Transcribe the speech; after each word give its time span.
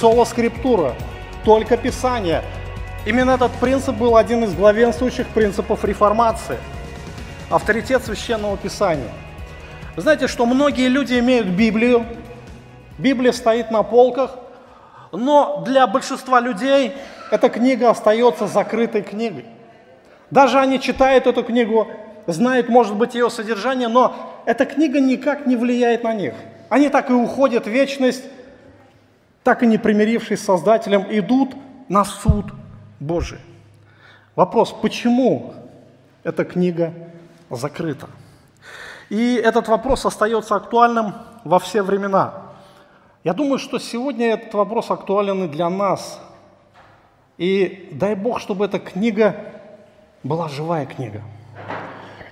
соло 0.00 0.24
скриптура, 0.24 0.94
только 1.44 1.76
Писание. 1.76 2.42
Именно 3.04 3.32
этот 3.32 3.52
принцип 3.52 3.94
был 3.96 4.16
один 4.16 4.44
из 4.44 4.54
главенствующих 4.54 5.26
принципов 5.28 5.84
реформации. 5.84 6.56
Авторитет 7.50 8.02
Священного 8.04 8.56
Писания. 8.56 9.10
Знаете, 9.96 10.26
что 10.26 10.46
многие 10.46 10.88
люди 10.88 11.18
имеют 11.18 11.48
Библию, 11.48 12.06
Библия 12.96 13.32
стоит 13.32 13.70
на 13.70 13.82
полках, 13.82 14.36
но 15.12 15.62
для 15.66 15.86
большинства 15.86 16.40
людей 16.40 16.94
эта 17.30 17.48
книга 17.50 17.90
остается 17.90 18.46
закрытой 18.46 19.02
книгой. 19.02 19.44
Даже 20.30 20.60
они 20.60 20.80
читают 20.80 21.26
эту 21.26 21.42
книгу, 21.42 21.88
знают, 22.26 22.68
может 22.68 22.94
быть, 22.94 23.14
ее 23.14 23.28
содержание, 23.28 23.88
но 23.88 24.14
эта 24.46 24.64
книга 24.64 25.00
никак 25.00 25.46
не 25.46 25.56
влияет 25.56 26.04
на 26.04 26.14
них. 26.14 26.34
Они 26.68 26.88
так 26.88 27.10
и 27.10 27.12
уходят 27.12 27.66
в 27.66 27.70
вечность, 27.70 28.24
так 29.42 29.62
и 29.62 29.66
не 29.66 29.78
примирившись 29.78 30.40
с 30.40 30.44
Создателем, 30.44 31.06
идут 31.10 31.54
на 31.88 32.04
суд 32.04 32.46
Божий. 32.98 33.38
Вопрос, 34.36 34.72
почему 34.72 35.54
эта 36.22 36.44
книга 36.44 36.92
закрыта? 37.50 38.08
И 39.08 39.34
этот 39.34 39.68
вопрос 39.68 40.06
остается 40.06 40.54
актуальным 40.54 41.14
во 41.44 41.58
все 41.58 41.82
времена. 41.82 42.34
Я 43.24 43.34
думаю, 43.34 43.58
что 43.58 43.78
сегодня 43.78 44.34
этот 44.34 44.54
вопрос 44.54 44.90
актуален 44.90 45.44
и 45.44 45.48
для 45.48 45.68
нас. 45.68 46.20
И 47.36 47.88
дай 47.92 48.14
Бог, 48.14 48.40
чтобы 48.40 48.66
эта 48.66 48.78
книга 48.78 49.36
была 50.22 50.48
живая 50.48 50.86
книга. 50.86 51.22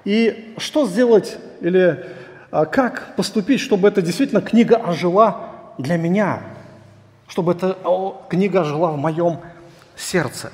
И 0.05 0.55
что 0.59 0.87
сделать 0.87 1.39
или 1.61 2.07
а, 2.51 2.65
как 2.65 3.17
поступить, 3.17 3.61
чтобы 3.61 3.89
эта 3.89 4.01
действительно 4.01 4.41
книга 4.41 4.77
ожила 4.77 5.51
для 5.79 5.97
меня, 5.97 6.41
чтобы 7.29 7.53
эта 7.53 7.77
книга 8.29 8.63
ожила 8.63 8.91
в 8.91 8.97
моем 8.97 9.39
сердце. 9.95 10.51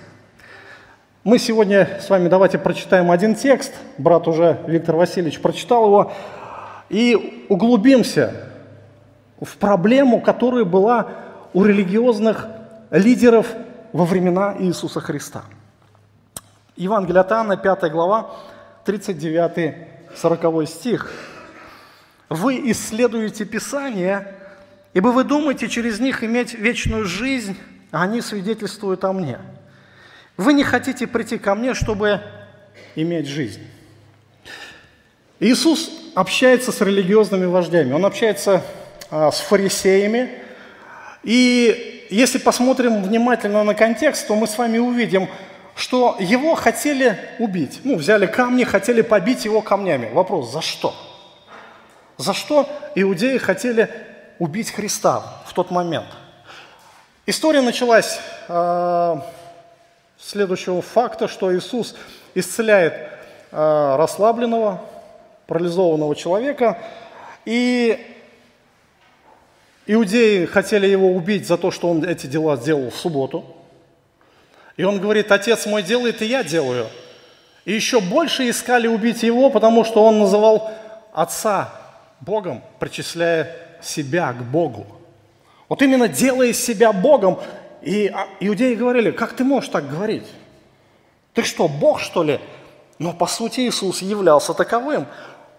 Мы 1.23 1.39
сегодня 1.39 2.01
с 2.03 2.11
вами 2.11 2.29
давайте 2.29 2.59
прочитаем 2.59 3.11
один 3.11 3.35
текст, 3.35 3.73
брат 3.97 4.29
уже 4.29 4.61
Виктор 4.67 4.97
Васильевич 4.97 5.41
прочитал 5.41 5.87
его, 5.87 6.13
и 6.91 7.47
углубимся 7.49 8.51
в 9.41 9.57
проблему, 9.57 10.21
которая 10.21 10.65
была 10.65 11.09
у 11.55 11.65
религиозных 11.65 12.47
лидеров 12.91 13.47
во 13.93 14.05
времена 14.05 14.55
Иисуса 14.59 15.01
Христа. 15.01 15.45
Евангелие 16.77 17.21
от 17.21 17.31
Иоанна, 17.31 17.57
5 17.57 17.91
глава, 17.91 18.33
39-40 18.85 20.67
стих. 20.67 21.11
«Вы 22.29 22.71
исследуете 22.71 23.45
Писание, 23.45 24.35
ибо 24.95 25.09
вы 25.09 25.25
думаете 25.25 25.69
через 25.69 26.01
них 26.01 26.25
иметь 26.25 26.55
вечную 26.55 27.05
жизнь, 27.05 27.57
а 27.91 28.05
они 28.05 28.21
свидетельствуют 28.21 29.05
о 29.05 29.13
мне. 29.13 29.39
Вы 30.37 30.55
не 30.55 30.65
хотите 30.65 31.07
прийти 31.07 31.39
ко 31.39 31.55
мне, 31.55 31.75
чтобы 31.75 32.21
иметь 32.95 33.27
жизнь». 33.27 33.63
Иисус 35.41 35.91
общается 36.15 36.73
с 36.73 36.81
религиозными 36.81 37.45
вождями, 37.45 37.93
Он 37.93 38.07
общается 38.07 38.63
а, 39.11 39.31
с 39.31 39.41
фарисеями, 39.41 40.31
и 41.23 42.07
если 42.11 42.39
посмотрим 42.39 43.03
внимательно 43.03 43.65
на 43.65 43.75
контекст, 43.75 44.27
то 44.27 44.35
мы 44.35 44.47
с 44.47 44.57
вами 44.57 44.79
увидим– 44.79 45.29
что 45.77 46.17
его 46.21 46.55
хотели 46.55 47.19
убить. 47.39 47.81
Ну, 47.85 47.97
взяли 47.97 48.27
камни, 48.27 48.65
хотели 48.65 49.03
побить 49.03 49.45
его 49.45 49.61
камнями. 49.61 50.11
Вопрос, 50.13 50.53
за 50.53 50.63
что? 50.63 50.95
За 52.17 52.33
что 52.33 52.69
иудеи 52.95 53.39
хотели 53.39 53.91
убить 54.39 54.71
Христа 54.71 55.23
в 55.47 55.53
тот 55.53 55.71
момент? 55.71 56.07
История 57.27 57.61
началась 57.61 58.19
э, 58.49 59.17
следующего 60.19 60.83
факта, 60.83 61.29
что 61.29 61.57
Иисус 61.57 61.95
исцеляет 62.35 62.95
э, 63.51 63.97
расслабленного, 63.97 64.83
парализованного 65.47 66.15
человека, 66.17 66.79
и 67.45 68.05
иудеи 69.87 70.45
хотели 70.47 70.87
его 70.87 71.13
убить 71.13 71.47
за 71.47 71.57
то, 71.57 71.71
что 71.71 71.91
он 71.91 72.05
эти 72.05 72.27
дела 72.27 72.57
сделал 72.57 72.91
в 72.91 72.97
субботу– 72.97 73.45
и 74.77 74.83
он 74.83 75.01
говорит, 75.01 75.31
отец 75.31 75.67
мой 75.67 75.83
делает, 75.83 76.21
и 76.23 76.27
я 76.27 76.43
делаю. 76.43 76.89
И 77.65 77.73
еще 77.73 78.01
больше 78.01 78.49
искали 78.49 78.87
убить 78.89 79.23
его, 79.23 79.51
потому 79.51 79.85
что 79.85 80.05
он 80.05 80.19
называл 80.19 80.71
отца 81.13 81.73
Богом, 82.21 82.63
причисляя 82.81 83.57
себя 83.85 84.33
к 84.33 84.43
Богу. 84.43 84.87
Вот 85.69 85.83
именно 85.83 86.09
делая 86.09 86.53
себя 86.53 86.93
Богом. 86.93 87.39
И 87.83 88.09
а, 88.09 88.27
иудеи 88.41 88.75
говорили, 88.75 89.11
как 89.11 89.35
ты 89.35 89.45
можешь 89.45 89.71
так 89.71 89.89
говорить? 89.89 90.27
Ты 91.33 91.43
что, 91.43 91.69
Бог, 91.69 92.01
что 92.01 92.23
ли? 92.23 92.41
Но 92.99 93.13
по 93.13 93.27
сути 93.27 93.61
Иисус 93.61 94.03
являлся 94.03 94.55
таковым. 94.55 95.07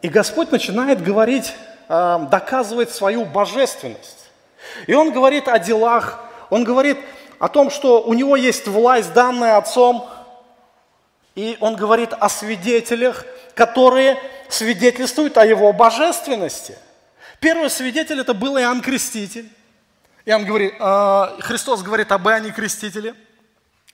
И 0.02 0.10
Господь 0.10 0.52
начинает 0.52 1.04
говорить, 1.04 1.54
а, 1.88 2.20
доказывать 2.20 2.92
свою 2.92 3.26
божественность. 3.26 4.30
И 4.88 4.94
Он 4.94 5.12
говорит 5.12 5.48
о 5.48 5.60
делах, 5.60 6.24
Он 6.50 6.64
говорит 6.64 6.98
о 7.40 7.48
том, 7.48 7.70
что 7.70 8.02
у 8.02 8.14
него 8.14 8.36
есть 8.36 8.68
власть, 8.68 9.14
данная 9.14 9.58
Отцом, 9.58 10.08
и 11.36 11.58
он 11.60 11.76
говорит 11.76 12.14
о 12.14 12.30
свидетелях, 12.30 13.26
которые 13.54 14.18
свидетельствуют 14.50 15.38
о 15.38 15.46
его 15.46 15.74
божественности. 15.74 16.78
Первый 17.40 17.70
свидетель 17.70 18.20
это 18.20 18.34
был 18.34 18.58
Иоанн 18.58 18.82
Креститель. 18.82 19.50
Иоанн 20.26 20.46
говорит, 20.46 20.74
э, 20.80 21.26
Христос 21.40 21.84
говорит 21.84 22.12
об 22.12 22.28
Иоанне 22.28 22.52
Крестителе, 22.52 23.16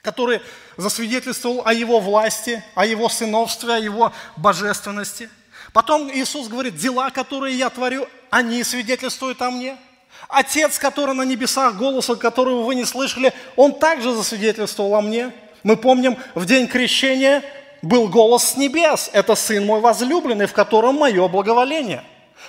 который 0.01 0.41
засвидетельствовал 0.77 1.61
о 1.65 1.73
его 1.73 1.99
власти, 1.99 2.63
о 2.75 2.85
его 2.85 3.09
сыновстве, 3.09 3.73
о 3.73 3.79
его 3.79 4.13
божественности. 4.37 5.29
Потом 5.73 6.09
Иисус 6.09 6.47
говорит, 6.47 6.75
дела, 6.75 7.09
которые 7.09 7.57
я 7.57 7.69
творю, 7.69 8.07
они 8.29 8.63
свидетельствуют 8.63 9.41
о 9.41 9.51
мне– 9.51 9.77
Отец, 10.27 10.79
который 10.79 11.15
на 11.15 11.23
небесах, 11.23 11.75
голоса 11.75 12.15
которого 12.15 12.63
вы 12.63 12.75
не 12.75 12.85
слышали, 12.85 13.33
он 13.55 13.77
также 13.77 14.13
засвидетельствовал 14.13 14.95
о 14.95 15.01
мне. 15.01 15.31
Мы 15.63 15.77
помним, 15.77 16.17
в 16.35 16.45
день 16.45 16.67
крещения 16.67 17.43
был 17.81 18.07
голос 18.07 18.51
с 18.51 18.55
небес. 18.55 19.09
Это 19.13 19.35
Сын 19.35 19.65
мой 19.65 19.81
возлюбленный, 19.81 20.45
в 20.45 20.53
котором 20.53 20.95
мое 20.95 21.27
благоволение. 21.27 22.03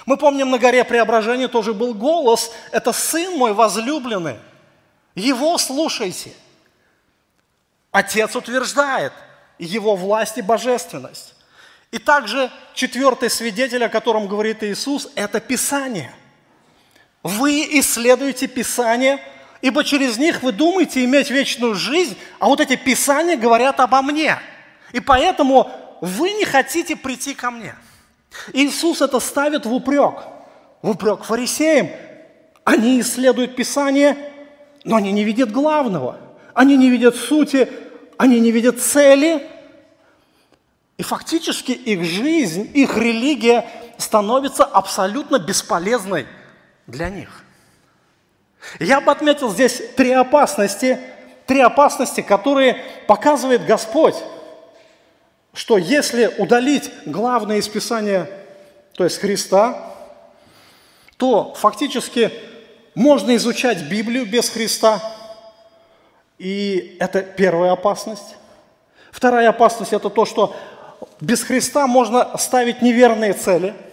Мы 0.06 0.16
помним, 0.16 0.50
на 0.50 0.58
горе 0.58 0.84
преображения 0.84 1.48
тоже 1.48 1.74
был 1.74 1.94
голос. 1.94 2.52
Это 2.70 2.92
Сын 2.92 3.36
мой 3.36 3.52
возлюбленный. 3.52 4.36
Его 5.14 5.58
слушайте. 5.58 6.32
Отец 7.90 8.34
утверждает 8.34 9.12
его 9.58 9.96
власть 9.96 10.38
и 10.38 10.42
божественность. 10.42 11.34
И 11.90 11.98
также 11.98 12.50
четвертый 12.74 13.28
свидетель, 13.28 13.84
о 13.84 13.88
котором 13.88 14.26
говорит 14.26 14.62
Иисус, 14.62 15.08
это 15.14 15.40
Писание– 15.40 16.14
вы 17.22 17.68
исследуете 17.78 18.48
Писание, 18.48 19.20
ибо 19.60 19.84
через 19.84 20.18
них 20.18 20.42
вы 20.42 20.52
думаете 20.52 21.04
иметь 21.04 21.30
вечную 21.30 21.74
жизнь, 21.74 22.16
а 22.40 22.46
вот 22.46 22.60
эти 22.60 22.76
Писания 22.76 23.36
говорят 23.36 23.78
обо 23.80 24.02
мне. 24.02 24.38
И 24.92 25.00
поэтому 25.00 25.70
вы 26.00 26.32
не 26.32 26.44
хотите 26.44 26.96
прийти 26.96 27.34
ко 27.34 27.50
мне. 27.50 27.74
Иисус 28.52 29.00
это 29.00 29.20
ставит 29.20 29.66
в 29.66 29.72
упрек. 29.72 30.14
В 30.82 30.90
упрек 30.90 31.24
фарисеям. 31.24 31.88
Они 32.64 33.00
исследуют 33.00 33.56
Писание, 33.56 34.16
но 34.84 34.96
они 34.96 35.12
не 35.12 35.24
видят 35.24 35.50
главного. 35.50 36.18
Они 36.54 36.76
не 36.76 36.90
видят 36.90 37.16
сути, 37.16 37.68
они 38.18 38.40
не 38.40 38.50
видят 38.50 38.80
цели. 38.80 39.48
И 40.98 41.02
фактически 41.02 41.72
их 41.72 42.04
жизнь, 42.04 42.70
их 42.74 42.96
религия 42.96 43.68
становится 43.98 44.64
абсолютно 44.64 45.38
бесполезной– 45.38 46.26
для 46.86 47.08
них. 47.08 47.44
Я 48.78 49.00
бы 49.00 49.10
отметил 49.10 49.50
здесь 49.50 49.82
три 49.96 50.12
опасности, 50.12 51.00
три 51.46 51.60
опасности, 51.60 52.20
которые 52.20 52.84
показывает 53.06 53.66
Господь, 53.66 54.14
что 55.54 55.78
если 55.78 56.32
удалить 56.38 56.90
главное 57.04 57.58
из 57.58 57.68
Писания, 57.68 58.28
то 58.94 59.04
есть 59.04 59.18
Христа, 59.18 59.94
то 61.16 61.54
фактически 61.54 62.32
можно 62.94 63.36
изучать 63.36 63.88
Библию 63.88 64.26
без 64.26 64.48
Христа, 64.48 65.02
и 66.38 66.96
это 67.00 67.22
первая 67.22 67.72
опасность. 67.72 68.36
Вторая 69.10 69.50
опасность– 69.50 69.92
это 69.94 70.10
то, 70.10 70.24
что 70.24 70.56
без 71.20 71.42
Христа 71.42 71.86
можно 71.86 72.36
ставить 72.38 72.82
неверные 72.82 73.32
цели– 73.32 73.74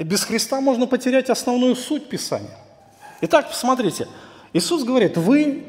и 0.00 0.02
без 0.02 0.24
Христа 0.24 0.62
можно 0.62 0.86
потерять 0.86 1.28
основную 1.28 1.76
суть 1.76 2.08
Писания. 2.08 2.56
Итак, 3.20 3.50
посмотрите, 3.50 4.08
Иисус 4.54 4.82
говорит, 4.82 5.18
вы 5.18 5.62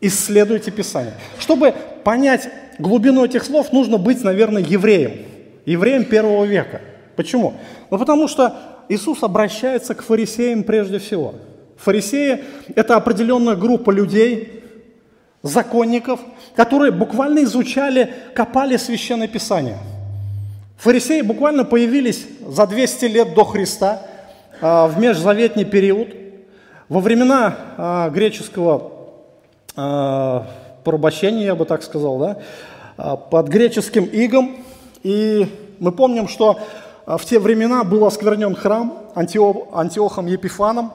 исследуете 0.00 0.70
Писание. 0.70 1.12
Чтобы 1.38 1.72
понять 2.02 2.48
глубину 2.78 3.24
этих 3.24 3.44
слов, 3.44 3.72
нужно 3.72 3.98
быть, 3.98 4.22
наверное, 4.22 4.62
евреем. 4.62 5.26
Евреем 5.64 6.04
первого 6.04 6.44
века. 6.44 6.80
Почему? 7.16 7.54
Ну, 7.90 7.98
потому 7.98 8.28
что 8.28 8.54
Иисус 8.88 9.22
обращается 9.22 9.94
к 9.94 10.02
фарисеям 10.02 10.62
прежде 10.62 10.98
всего. 10.98 11.34
Фарисеи– 11.76 12.44
это 12.74 12.96
определенная 12.96 13.56
группа 13.56 13.90
людей, 13.90 14.62
законников, 15.42 16.20
которые 16.54 16.92
буквально 16.92 17.44
изучали, 17.44 18.12
копали 18.34 18.76
Священное 18.76 19.28
Писание. 19.28 19.78
Фарисеи 20.78 21.22
буквально 21.22 21.64
появились 21.64 22.26
за 22.46 22.66
200 22.66 23.04
лет 23.06 23.34
до 23.34 23.44
Христа, 23.44 24.02
а, 24.60 24.86
в 24.86 24.98
межзаветний 24.98 25.64
период, 25.64 26.08
во 26.88 27.00
времена 27.00 27.56
а, 27.76 28.10
греческого 28.10 28.92
а, 30.86 30.90
порабощения, 30.90 31.44
я 31.44 31.54
бы 31.54 31.64
так 31.64 31.82
сказал, 31.82 32.18
да, 32.18 33.16
под 33.16 33.48
греческим 33.48 34.04
игом. 34.04 34.56
И 35.02 35.46
мы 35.78 35.92
помним, 35.92 36.28
что 36.28 36.58
в 37.06 37.24
те 37.24 37.38
времена 37.38 37.84
был 37.84 38.04
осквернен 38.04 38.54
храм 38.54 39.10
Антиохом 39.14 40.26
Епифаном, 40.26 40.92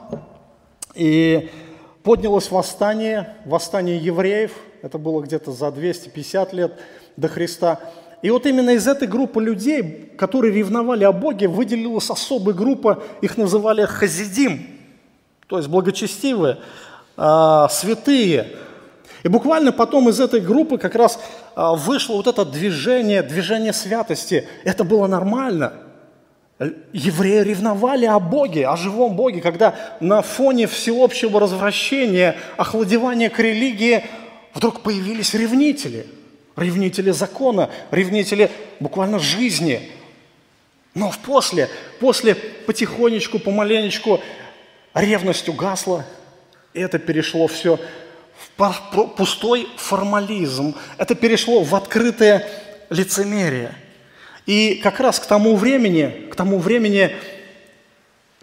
и 0.95 1.49
поднялось 2.03 2.51
восстание, 2.51 3.35
восстание 3.45 3.97
евреев, 3.97 4.51
это 4.81 4.97
было 4.97 5.21
где-то 5.21 5.51
за 5.51 5.71
250 5.71 6.53
лет 6.53 6.79
до 7.15 7.27
Христа. 7.27 7.79
И 8.21 8.29
вот 8.29 8.45
именно 8.45 8.71
из 8.71 8.87
этой 8.87 9.07
группы 9.07 9.41
людей, 9.41 10.11
которые 10.17 10.53
ревновали 10.53 11.03
о 11.03 11.11
Боге, 11.11 11.47
выделилась 11.47 12.09
особая 12.09 12.53
группа, 12.53 13.03
их 13.21 13.37
называли 13.37 13.85
хазидим, 13.85 14.67
то 15.47 15.57
есть 15.57 15.69
благочестивые, 15.69 16.57
а, 17.17 17.67
святые. 17.69 18.47
И 19.23 19.27
буквально 19.27 19.71
потом 19.71 20.09
из 20.09 20.19
этой 20.19 20.39
группы 20.39 20.77
как 20.77 20.95
раз 20.95 21.19
а, 21.55 21.75
вышло 21.75 22.15
вот 22.15 22.27
это 22.27 22.43
движение, 22.45 23.21
движение 23.21 23.73
святости. 23.73 24.47
Это 24.63 24.83
было 24.83 25.07
нормально– 25.07 25.73
Евреи 26.93 27.41
ревновали 27.41 28.05
о 28.05 28.19
Боге, 28.19 28.67
о 28.67 28.77
живом 28.77 29.15
Боге, 29.15 29.41
когда 29.41 29.97
на 29.99 30.21
фоне 30.21 30.67
всеобщего 30.67 31.39
развращения, 31.39 32.37
охладевания 32.55 33.31
к 33.31 33.39
религии 33.39 34.03
вдруг 34.53 34.81
появились 34.81 35.33
ревнители, 35.33 36.05
ревнители 36.55 37.09
закона, 37.09 37.71
ревнители 37.89 38.51
буквально 38.79 39.17
жизни. 39.17 39.89
Но 40.93 41.11
после, 41.25 41.67
после 41.99 42.35
потихонечку, 42.35 43.39
помаленечку 43.39 44.21
ревность 44.93 45.49
угасла, 45.49 46.05
и 46.75 46.79
это 46.79 46.99
перешло 46.99 47.47
все 47.47 47.79
пустой 49.15 49.67
формализм, 49.77 50.75
это 50.97 51.15
перешло 51.15 51.63
в 51.63 51.75
открытое 51.75 52.47
лицемерие– 52.89 53.75
и 54.45 54.75
как 54.75 54.99
раз 54.99 55.19
к 55.19 55.25
тому 55.25 55.55
времени, 55.55 56.27
к 56.31 56.35
тому 56.35 56.59
времени, 56.59 57.15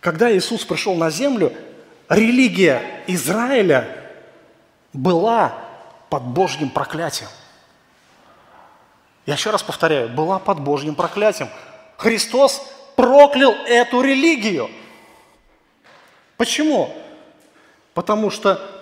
когда 0.00 0.34
Иисус 0.34 0.64
пришел 0.64 0.94
на 0.94 1.10
землю, 1.10 1.52
религия 2.08 3.02
Израиля 3.06 3.88
была 4.92 5.54
под 6.08 6.22
Божьим 6.22 6.70
проклятием. 6.70 7.28
Я 9.26 9.34
еще 9.34 9.50
раз 9.50 9.62
повторяю, 9.62 10.08
была 10.08 10.38
под 10.38 10.60
Божьим 10.60 10.94
проклятием. 10.94 11.50
Христос 11.96 12.66
проклял 12.96 13.52
эту 13.66 14.00
религию. 14.00 14.70
Почему? 16.36 16.94
Потому 17.92 18.30
что 18.30 18.77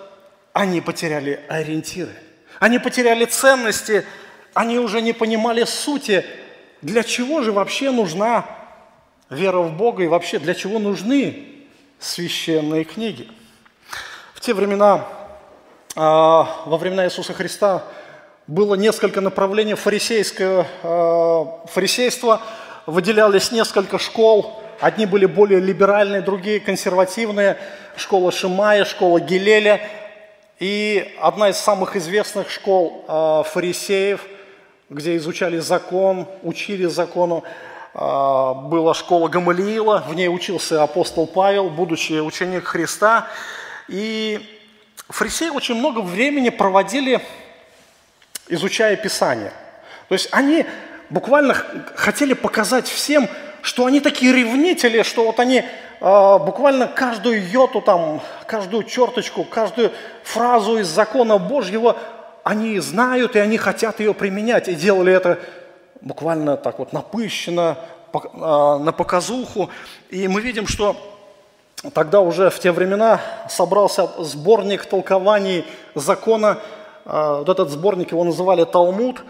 они 0.57 0.81
потеряли 0.81 1.39
ориентиры, 1.49 2.15
они 2.59 2.79
потеряли 2.79 3.25
ценности, 3.25 4.03
они 4.55 4.79
уже 4.79 5.03
не 5.03 5.13
понимали 5.13 5.65
сути 5.65 6.25
для 6.81 7.03
чего 7.03 7.43
же 7.43 7.51
вообще 7.51 7.91
нужна 7.91 8.43
вера 9.29 9.59
в 9.59 9.77
Бога 9.77 10.03
и 10.03 10.07
вообще 10.07 10.39
для 10.39 10.55
чего 10.55 10.79
нужны 10.79 11.45
священные 11.99 12.85
книги? 12.85 13.27
В 14.33 14.41
те 14.41 14.55
времена, 14.55 15.05
а, 15.95 16.63
во 16.65 16.77
времена 16.77 17.05
Иисуса 17.05 17.33
Христа, 17.33 17.83
было 18.47 18.73
несколько 18.73 19.21
направлений 19.21 19.75
фарисейского, 19.75 20.65
а, 20.81 21.67
фарисейства, 21.67 22.41
выделялись 22.87 23.51
несколько 23.51 23.99
школ, 23.99 24.59
одни 24.79 25.05
были 25.05 25.27
более 25.27 25.59
либеральные, 25.59 26.21
другие 26.21 26.59
консервативные, 26.59 27.57
школа 27.95 28.31
Шимая, 28.31 28.85
школа 28.85 29.19
Гилеля, 29.19 29.81
и 30.59 31.15
одна 31.21 31.49
из 31.49 31.57
самых 31.57 31.95
известных 31.95 32.49
школ 32.49 33.05
а, 33.07 33.43
фарисеев– 33.43 34.21
где 34.89 35.17
изучали 35.17 35.59
закон, 35.59 36.27
учили 36.43 36.85
закону. 36.85 37.43
А, 37.93 38.53
была 38.53 38.93
школа 38.93 39.27
Гамалиила, 39.27 40.03
в 40.07 40.13
ней 40.13 40.27
учился 40.27 40.83
апостол 40.83 41.27
Павел, 41.27 41.69
будучи 41.69 42.13
ученик 42.13 42.65
Христа. 42.65 43.27
И 43.87 44.39
фарисеи 45.09 45.49
очень 45.49 45.75
много 45.75 45.99
времени 45.99 46.49
проводили, 46.49 47.21
изучая 48.47 48.95
Писание. 48.95 49.51
То 50.09 50.13
есть 50.13 50.29
они 50.31 50.65
буквально 51.09 51.53
хотели 51.95 52.33
показать 52.33 52.87
всем, 52.87 53.27
что 53.67 53.85
они 53.85 53.99
такие 53.99 54.31
ревнители, 54.31 55.03
что 55.03 55.25
вот 55.25 55.41
они 55.41 55.57
э, 55.59 56.37
буквально 56.39 56.87
каждую 56.87 57.45
йоту, 57.51 57.81
там, 57.81 58.21
каждую 58.45 58.85
черточку, 58.85 59.43
каждую 59.43 59.91
фразу 60.23 60.77
из 60.77 60.87
закона 60.87 61.37
Божьего 61.37 61.97
они 62.45 62.79
знают 62.79 63.35
и 63.35 63.39
они 63.39 63.57
хотят 63.57 63.99
ее 63.99 64.13
применять. 64.13 64.69
И 64.69 64.73
делали 64.73 65.11
это 65.11 65.37
буквально 65.99 66.55
так 66.55 66.79
вот 66.79 66.93
напыщенно, 66.93 67.77
а, 68.13 68.77
на 68.77 68.93
показуху. 68.93 69.69
И 70.11 70.29
мы 70.29 70.39
видим, 70.39 70.65
что 70.65 70.95
тогда 71.93 72.21
уже 72.21 72.49
в 72.49 72.57
те 72.61 72.71
времена 72.71 73.19
собрался 73.49 74.09
сборник 74.19 74.85
толкований 74.85 75.65
закона. 75.93 76.59
А, 77.03 77.39
вот 77.39 77.49
этот 77.49 77.69
сборник 77.69 78.13
его 78.13 78.23
называли 78.23 78.63
Талмуд, 78.63 79.23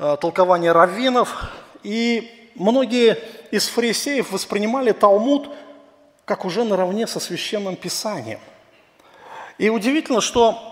а, 0.00 0.16
толкование 0.16 0.72
раввинов. 0.72 1.52
И 1.84 2.37
многие 2.58 3.18
из 3.50 3.68
фарисеев 3.68 4.30
воспринимали 4.30 4.92
Талмуд 4.92 5.50
как 6.24 6.44
уже 6.44 6.64
наравне 6.64 7.06
со 7.06 7.20
священным 7.20 7.76
писанием. 7.76 8.40
И 9.56 9.70
удивительно, 9.70 10.20
что 10.20 10.68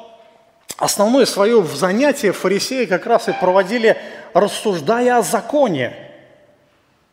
Основное 0.79 1.25
свое 1.25 1.65
занятие 1.65 2.33
фарисеи 2.33 2.85
как 2.85 3.07
раз 3.07 3.29
и 3.29 3.33
проводили, 3.33 3.97
рассуждая 4.35 5.19
о 5.19 5.23
законе. 5.23 5.95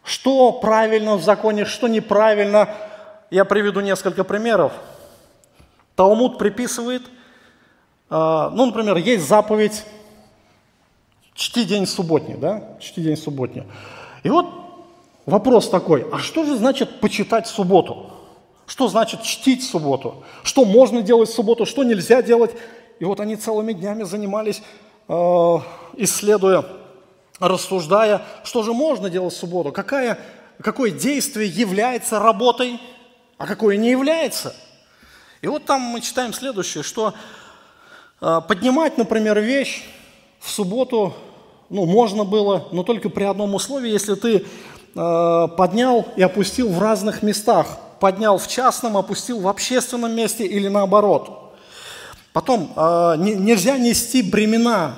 Что 0.03 0.51
правильно 0.51 1.15
в 1.15 1.23
законе, 1.23 1.63
что 1.63 1.87
неправильно. 1.87 2.69
Я 3.29 3.45
приведу 3.45 3.79
несколько 3.79 4.25
примеров. 4.25 4.73
Талмуд 5.95 6.37
приписывает, 6.37 7.03
а, 8.09 8.49
ну, 8.49 8.65
например, 8.65 8.97
есть 8.97 9.27
заповедь 9.27 9.85
«Чти 11.33 11.63
день 11.63 11.87
субботний», 11.87 12.35
да? 12.35 12.77
«Чти 12.79 13.01
день 13.01 13.15
субботний». 13.15 13.63
И 14.23 14.29
вот 14.29 14.62
вопрос 15.25 15.69
такой, 15.69 16.05
а 16.11 16.19
что 16.19 16.45
же 16.45 16.55
значит 16.55 16.99
почитать 16.99 17.47
субботу? 17.47 18.11
Что 18.65 18.87
значит 18.87 19.23
чтить 19.23 19.63
субботу? 19.63 20.23
Что 20.43 20.65
можно 20.65 21.01
делать 21.01 21.29
в 21.29 21.33
субботу, 21.33 21.65
что 21.65 21.83
нельзя 21.83 22.21
делать? 22.21 22.51
И 22.99 23.05
вот 23.05 23.19
они 23.19 23.35
целыми 23.35 23.73
днями 23.73 24.03
занимались, 24.03 24.61
э, 25.07 25.57
исследуя, 25.97 26.65
рассуждая, 27.39 28.21
что 28.43 28.63
же 28.63 28.73
можно 28.73 29.09
делать 29.09 29.33
в 29.33 29.37
субботу, 29.37 29.71
какая, 29.71 30.19
какое 30.61 30.91
действие 30.91 31.49
является 31.49 32.19
работой, 32.19 32.79
а 33.37 33.47
какое 33.47 33.75
не 33.75 33.91
является. 33.91 34.55
И 35.41 35.47
вот 35.47 35.65
там 35.65 35.81
мы 35.81 35.99
читаем 35.99 36.33
следующее, 36.33 36.83
что 36.83 37.13
э, 38.21 38.41
поднимать, 38.47 38.97
например, 38.97 39.39
вещь 39.39 39.83
в 40.39 40.49
субботу, 40.49 41.13
ну, 41.69 41.85
можно 41.85 42.23
было, 42.23 42.69
но 42.71 42.83
только 42.83 43.09
при 43.09 43.23
одном 43.23 43.55
условии, 43.55 43.89
если 43.89 44.15
ты 44.15 44.45
поднял 44.93 46.07
и 46.15 46.21
опустил 46.21 46.69
в 46.69 46.79
разных 46.79 47.23
местах. 47.23 47.67
Поднял 47.99 48.37
в 48.37 48.47
частном, 48.47 48.97
опустил 48.97 49.39
в 49.39 49.47
общественном 49.47 50.13
месте 50.15 50.45
или 50.45 50.67
наоборот– 50.67 51.39
Потом 52.33 52.73
э, 52.75 53.15
не, 53.19 53.35
нельзя 53.35 53.77
нести 53.77 54.23
бремена, 54.23 54.95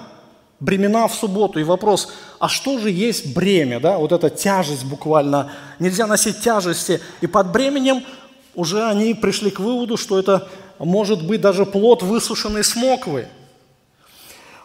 бремена 0.62 1.08
в 1.10 1.14
субботу. 1.14 1.60
И 1.60 1.64
вопрос, 1.64 2.14
а 2.40 2.48
что 2.48 2.80
же 2.80 2.90
есть 2.90 3.36
бремя, 3.36 3.82
да, 3.82 3.98
вот 3.98 4.14
эта 4.14 4.30
тяжесть 4.30 4.86
буквально. 4.86 5.52
Нельзя 5.78 6.08
носить 6.08 6.40
тяжести. 6.40 7.02
И 7.20 7.28
под 7.28 7.52
бременем 7.52 8.06
уже 8.56 8.86
они 8.86 9.14
пришли 9.14 9.52
к 9.52 9.60
выводу, 9.60 9.98
что 9.98 10.18
это 10.18 10.48
может 10.80 11.28
быть 11.28 11.42
даже 11.42 11.66
плод 11.66 12.04
высушенной 12.04 12.64
смоквы. 12.64 13.28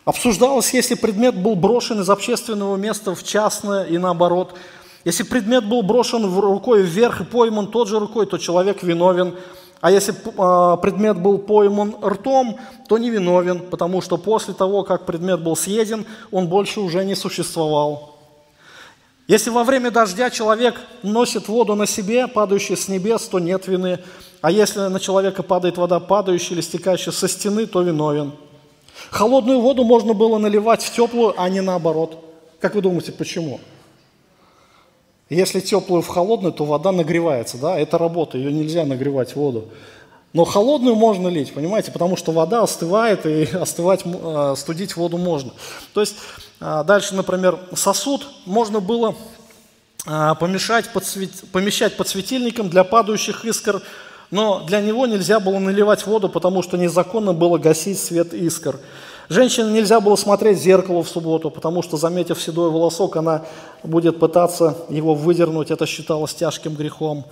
Обсуждалось, 0.04 0.72
если 0.72 0.94
предмет 0.94 1.36
был 1.36 1.56
брошен 1.56 2.00
из 2.00 2.08
общественного 2.08 2.76
места 2.76 3.16
в 3.16 3.24
частное 3.24 3.84
и 3.84 3.98
наоборот. 3.98 4.54
Если 5.04 5.22
предмет 5.22 5.66
был 5.66 5.82
брошен 5.82 6.38
рукой 6.38 6.82
вверх 6.82 7.22
и 7.22 7.24
пойман 7.24 7.68
тот 7.68 7.88
же 7.88 7.98
рукой, 7.98 8.26
то 8.26 8.38
человек 8.38 8.82
виновен. 8.82 9.34
А 9.80 9.90
если 9.90 10.14
а, 10.36 10.76
предмет 10.76 11.18
был 11.18 11.38
пойман 11.38 11.96
ртом, 12.04 12.58
то 12.86 12.98
невиновен, 12.98 13.60
потому 13.60 14.02
что 14.02 14.18
после 14.18 14.52
того, 14.52 14.82
как 14.82 15.06
предмет 15.06 15.42
был 15.42 15.56
съеден, 15.56 16.04
он 16.30 16.48
больше 16.48 16.80
уже 16.80 17.02
не 17.04 17.14
существовал. 17.14 18.18
Если 19.26 19.48
во 19.48 19.64
время 19.64 19.90
дождя 19.90 20.28
человек 20.28 20.74
носит 21.02 21.48
воду 21.48 21.76
на 21.76 21.86
себе, 21.86 22.26
падающую 22.26 22.76
с 22.76 22.88
небес, 22.88 23.22
то 23.22 23.38
нет 23.38 23.68
вины. 23.68 24.00
а 24.42 24.50
если 24.50 24.80
на 24.80 25.00
человека 25.00 25.42
падает 25.42 25.78
вода, 25.78 26.00
падающая 26.00 26.56
или 26.56 26.60
стекающая 26.60 27.12
со 27.12 27.28
стены, 27.28 27.66
то 27.66 27.80
виновен. 27.80 28.32
Холодную 29.10 29.60
воду 29.60 29.84
можно 29.84 30.12
было 30.12 30.36
наливать 30.38 30.82
в 30.82 30.92
теплую, 30.92 31.34
а 31.40 31.48
не 31.48 31.62
наоборот. 31.62 32.22
Как 32.60 32.74
вы 32.74 32.82
думаете, 32.82 33.12
почему? 33.12 33.60
Если 35.30 35.60
теплую 35.60 36.02
в 36.02 36.08
холодную, 36.08 36.52
то 36.52 36.64
вода 36.64 36.90
нагревается, 36.90 37.56
да, 37.56 37.78
это 37.78 37.98
работа, 37.98 38.36
ее 38.36 38.52
нельзя 38.52 38.84
нагревать 38.84 39.36
воду. 39.36 39.68
Но 40.32 40.44
холодную 40.44 40.96
можно 40.96 41.28
лить, 41.28 41.54
понимаете, 41.54 41.92
потому 41.92 42.16
что 42.16 42.32
вода 42.32 42.62
остывает, 42.62 43.26
и 43.26 43.44
остывать, 43.52 44.02
э, 44.04 44.54
студить 44.56 44.96
воду 44.96 45.18
можно. 45.18 45.52
То 45.94 46.00
есть 46.00 46.16
э, 46.60 46.84
дальше, 46.84 47.14
например, 47.14 47.60
сосуд 47.74 48.26
можно 48.44 48.80
было 48.80 49.14
э, 50.04 50.34
помешать 50.38 50.92
под, 50.92 51.04
помещать 51.52 51.96
под 51.96 52.08
светильником 52.08 52.68
для 52.68 52.82
падающих 52.82 53.44
искр, 53.44 53.82
но 54.32 54.64
для 54.66 54.80
него 54.80 55.06
нельзя 55.06 55.38
было 55.38 55.60
наливать 55.60 56.06
воду, 56.06 56.28
потому 56.28 56.62
что 56.62 56.76
незаконно 56.76 57.32
было 57.32 57.58
гасить 57.58 58.00
свет 58.00 58.34
искр. 58.34 58.80
Женщине 59.30 59.70
нельзя 59.70 60.00
было 60.00 60.16
смотреть 60.16 60.58
в 60.58 60.60
зеркало 60.60 61.04
в 61.04 61.08
субботу, 61.08 61.52
потому 61.52 61.82
что, 61.82 61.96
заметив 61.96 62.42
седой 62.42 62.68
волосок, 62.68 63.16
она 63.16 63.44
будет 63.84 64.18
пытаться 64.18 64.76
его 64.88 65.14
выдернуть. 65.14 65.70
Это 65.70 65.86
считалось 65.86 66.34
тяжким 66.34 66.74
грехом. 66.74 67.24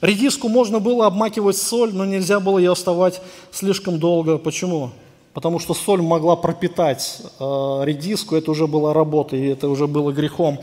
Редиску 0.00 0.48
можно 0.48 0.80
было 0.80 1.06
обмакивать 1.06 1.54
в 1.54 1.62
соль, 1.62 1.94
но 1.94 2.04
нельзя 2.04 2.40
было 2.40 2.58
ее 2.58 2.72
оставать 2.72 3.22
слишком 3.52 4.00
долго. 4.00 4.36
Почему? 4.36 4.90
Потому 5.32 5.60
что 5.60 5.74
соль 5.74 6.02
могла 6.02 6.34
пропитать 6.34 7.22
э, 7.38 7.44
редиску, 7.84 8.34
это 8.34 8.50
уже 8.50 8.66
была 8.66 8.92
работа, 8.92 9.36
и 9.36 9.46
это 9.46 9.68
уже 9.68 9.86
было 9.86 10.10
грехом. 10.10 10.58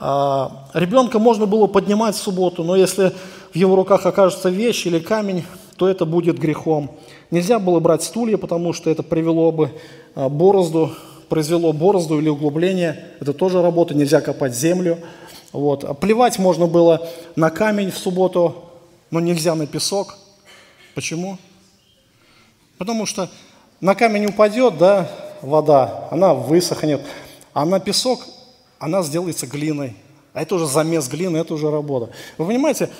Э, 0.00 0.48
ребенка 0.74 1.20
можно 1.20 1.46
было 1.46 1.68
поднимать 1.68 2.16
в 2.16 2.20
субботу, 2.20 2.64
но 2.64 2.74
если 2.74 3.12
в 3.52 3.56
его 3.56 3.76
руках 3.76 4.04
окажется 4.04 4.48
вещь 4.48 4.86
или 4.86 4.98
камень, 4.98 5.44
то 5.76 5.86
это 5.86 6.04
будет 6.04 6.36
грехом. 6.36 6.90
Нельзя 7.30 7.58
было 7.58 7.80
брать 7.80 8.02
стулья, 8.02 8.36
потому 8.36 8.72
что 8.72 8.90
это 8.90 9.02
привело 9.02 9.50
бы 9.52 9.70
э, 10.14 10.28
борозду, 10.28 10.92
произвело 11.28 11.72
борозду 11.72 12.18
или 12.18 12.28
углубление. 12.28 13.04
Это 13.20 13.32
тоже 13.32 13.62
работа, 13.62 13.94
нельзя 13.94 14.20
копать 14.20 14.54
землю. 14.54 14.98
Вот. 15.52 15.84
А 15.84 15.94
плевать 15.94 16.38
можно 16.38 16.66
было 16.66 17.08
на 17.34 17.50
камень 17.50 17.90
в 17.90 17.98
субботу, 17.98 18.64
но 19.10 19.20
нельзя 19.20 19.54
на 19.54 19.66
песок. 19.66 20.16
Почему? 20.94 21.38
Потому 22.78 23.06
что 23.06 23.28
на 23.80 23.94
камень 23.94 24.26
упадет, 24.26 24.78
да, 24.78 25.10
вода, 25.42 26.08
она 26.10 26.34
высохнет, 26.34 27.00
а 27.52 27.64
на 27.64 27.80
песок 27.80 28.20
она 28.78 29.02
сделается 29.02 29.46
глиной. 29.46 29.96
А 30.32 30.42
это 30.42 30.54
уже 30.56 30.66
замес 30.66 31.08
глины, 31.08 31.38
это 31.38 31.54
уже 31.54 31.70
работа. 31.70 32.10
Вы 32.36 32.46
понимаете, 32.46 32.90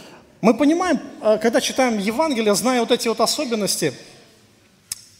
мы 0.40 0.54
понимаем, 0.54 0.98
а, 1.20 1.38
когда 1.38 1.60
читаем 1.60 1.98
Евангелие, 1.98 2.54
зная 2.54 2.80
вот 2.80 2.90
эти 2.90 3.08
вот 3.08 3.20
особенности, 3.20 3.92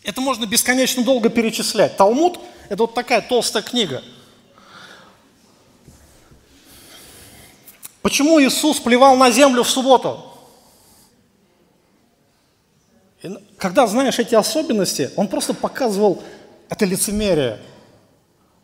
это 0.06 0.20
можно 0.20 0.46
бесконечно 0.46 1.02
долго 1.02 1.28
перечислять. 1.28 1.96
Талмуд– 1.96 2.38
это 2.68 2.84
вот 2.84 2.94
такая 2.94 3.20
толстая 3.20 3.62
книга. 3.62 4.02
Почему 8.02 8.40
Иисус 8.40 8.78
плевал 8.78 9.16
на 9.16 9.30
землю 9.30 9.64
в 9.64 9.68
субботу? 9.68 10.32
когда 13.58 13.86
знаешь 13.86 14.18
эти 14.18 14.34
особенности, 14.34 15.10
он 15.16 15.28
просто 15.28 15.54
показывал 15.54 16.22
это 16.68 16.84
лицемерие, 16.84 17.58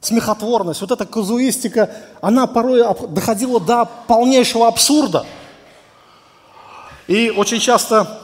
смехотворность, 0.01 0.81
вот 0.81 0.91
эта 0.91 1.07
казуистика, 1.07 1.91
она 2.21 2.47
порой 2.47 2.85
доходила 3.09 3.61
до 3.61 3.85
полнейшего 4.07 4.69
абсурда. 4.69 5.27
И 7.07 7.31
очень 7.31 7.59
часто 7.59 8.21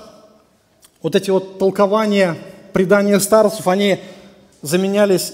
вот 1.03 1.15
эти 1.15 1.31
вот 1.31 1.59
толкования, 1.59 2.37
предания 2.73 3.19
старцев, 3.21 3.67
они 3.69 3.99
заменялись 4.63 5.33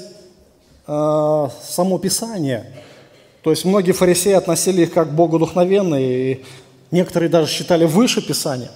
э, 0.87 1.49
само 1.63 1.99
Писание. 1.99 2.73
То 3.43 3.51
есть 3.51 3.65
многие 3.65 3.93
фарисеи 3.93 4.33
относили 4.33 4.83
их 4.83 4.93
как 4.93 5.15
Богу 5.15 5.39
духновенные, 5.39 6.33
и 6.33 6.45
некоторые 6.91 7.29
даже 7.29 7.51
считали 7.51 7.85
выше 7.85 8.27
Писания. 8.27 8.71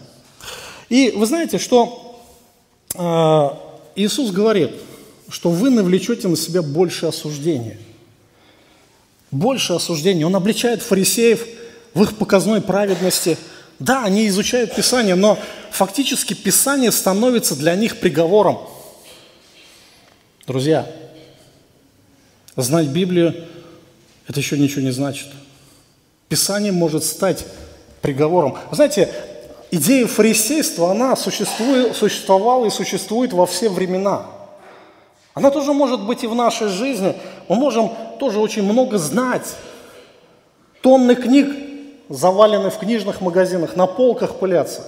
И 0.90 1.12
вы 1.16 1.24
знаете, 1.24 1.58
что 1.58 2.20
а, 2.94 3.58
Иисус 3.94 4.30
говорит, 4.30 4.72
что 5.28 5.50
вы 5.50 5.70
навлечете 5.70 6.28
на 6.28 6.36
себя 6.36 6.62
больше 6.62 7.06
осуждения. 7.06 7.78
Больше 9.30 9.74
осуждения. 9.74 10.26
Он 10.26 10.36
обличает 10.36 10.82
фарисеев 10.82 11.46
в 11.94 12.02
их 12.02 12.16
показной 12.16 12.60
праведности. 12.60 13.36
Да, 13.78 14.04
они 14.04 14.26
изучают 14.26 14.74
Писание, 14.74 15.14
но 15.14 15.38
фактически 15.70 16.34
Писание 16.34 16.90
становится 16.90 17.54
для 17.54 17.74
них 17.76 18.00
приговором. 18.00 18.58
Друзья, 20.46 20.90
знать 22.56 22.86
Библию– 22.88 23.34
это 24.26 24.40
еще 24.40 24.58
ничего 24.58 24.82
не 24.82 24.90
значит. 24.90 25.28
Писание 26.28 26.72
может 26.72 27.04
стать 27.04 27.46
приговором. 28.02 28.58
знаете, 28.72 29.12
идея 29.70 30.06
фарисейства, 30.06 30.90
она 30.90 31.14
существовала 31.16 32.66
и 32.66 32.70
существует 32.70 33.32
во 33.32 33.46
все 33.46 33.68
времена. 33.68 34.26
Она 35.34 35.50
тоже 35.50 35.72
может 35.72 36.00
быть 36.00 36.24
и 36.24 36.26
в 36.26 36.34
нашей 36.34 36.68
жизни. 36.68 37.14
Мы 37.48 37.56
можем 37.56 37.92
тоже 38.18 38.40
очень 38.40 38.64
много 38.64 38.98
знать. 38.98 39.54
Тонны 40.80 41.14
книг 41.14 41.67
завалены 42.08 42.70
в 42.70 42.78
книжных 42.78 43.20
магазинах, 43.20 43.76
на 43.76 43.86
полках 43.86 44.36
пылятся. 44.36 44.82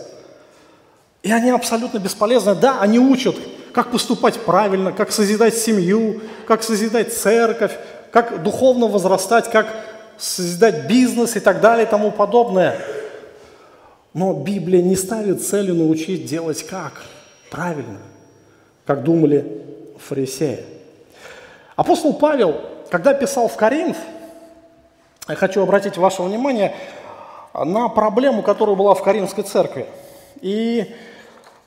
И 1.23 1.33
они 1.33 1.51
абсолютно 1.51 1.99
бесполезны. 1.99 2.55
Да, 2.55 2.81
они 2.81 2.99
учат, 2.99 3.37
как 3.73 3.91
поступать 3.91 4.41
правильно, 4.41 4.93
как 4.93 5.13
созидать 5.13 5.57
семью, 5.57 6.21
как 6.47 6.63
созидать 6.63 7.13
церковь, 7.13 7.73
как 8.11 8.43
духовно 8.43 8.87
возрастать, 8.87 9.51
как 9.51 9.67
созидать 10.17 10.87
бизнес 10.87 11.37
и 11.37 11.41
так 11.41 11.61
далее 11.61 11.87
и 11.87 11.89
тому 11.89 12.11
подобное. 12.11 12.79
Но 14.13 14.33
Библия 14.33 14.83
не 14.83 14.97
ставит 14.97 15.43
целью 15.47 15.75
научить 15.75 16.27
делать 16.27 16.65
как? 16.65 17.03
Правильно, 17.51 17.99
как 18.87 19.05
думали 19.05 19.63
фарисеи. 19.99 20.65
Апостол 21.77 22.15
Павел, 22.15 22.61
когда 22.91 23.15
писал 23.15 23.49
в 23.49 23.57
Коринф, 23.57 23.97
я 25.29 25.37
хочу 25.37 25.63
обратить 25.63 25.97
ваше 25.97 26.23
внимание 26.23 26.75
на 27.55 27.89
проблему, 27.89 28.43
которая 28.43 28.77
была 28.77 28.95
в 28.95 29.03
Коринфской 29.03 29.45
церкви. 29.45 29.87
И 30.41 30.95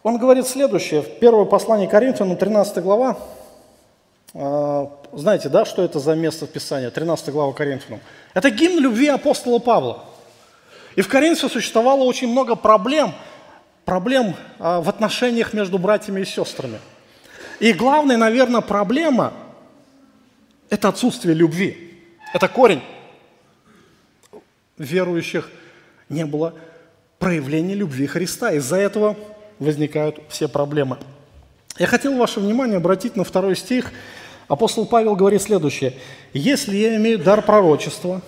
он 0.02 0.18
говорит 0.18 0.48
следующее, 0.48 1.02
в 1.02 1.20
первое 1.20 1.46
послание 1.46 1.88
Коринфянам, 1.88 2.38
13 2.38 2.84
глава, 2.84 3.18
а, 4.34 4.92
знаете, 5.14 5.50
да, 5.50 5.64
что 5.66 5.84
это 5.84 6.00
за 6.00 6.16
место 6.16 6.46
в 6.46 6.50
Писании, 6.50 6.90
13 6.90 7.30
глава 7.30 7.54
Коринфянам? 7.54 8.00
Это 8.34 8.50
гимн 8.50 8.80
любви 8.80 9.08
апостола 9.08 9.60
Павла. 9.60 10.04
И 10.96 11.02
в 11.02 11.08
Коринфе 11.08 11.50
существовало 11.50 12.04
очень 12.04 12.30
много 12.30 12.56
проблем, 12.56 13.14
проблем 13.86 14.36
а, 14.60 14.82
в 14.82 14.90
отношениях 14.90 15.54
между 15.54 15.78
братьями 15.78 16.22
и 16.22 16.26
сестрами. 16.26 16.80
И 17.60 17.74
главная, 17.74 18.18
наверное, 18.18 18.62
проблема– 18.62 19.34
это 20.70 20.90
отсутствие 20.90 21.36
любви. 21.36 22.02
Это 22.34 22.48
корень. 22.48 22.82
Верующих 24.78 25.50
не 26.10 26.26
было 26.26 26.54
проявления 27.20 27.76
любви 27.76 28.08
Христа. 28.08 28.52
Из-за 28.54 28.78
этого 28.78 29.16
возникают 29.60 30.20
все 30.30 30.48
проблемы. 30.48 30.98
Я 31.78 31.88
хотел 31.88 32.16
ваше 32.18 32.40
внимание 32.40 32.78
обратить 32.78 33.16
на 33.16 33.24
второй 33.24 33.56
стих. 33.56 33.92
Апостол 34.48 34.86
Павел 34.86 35.16
говорит 35.16 35.42
следующее. 35.42 35.94
«Если 36.34 36.76
я 36.76 36.96
имею 36.98 37.18
дар 37.18 37.42
пророчества, 37.42 38.22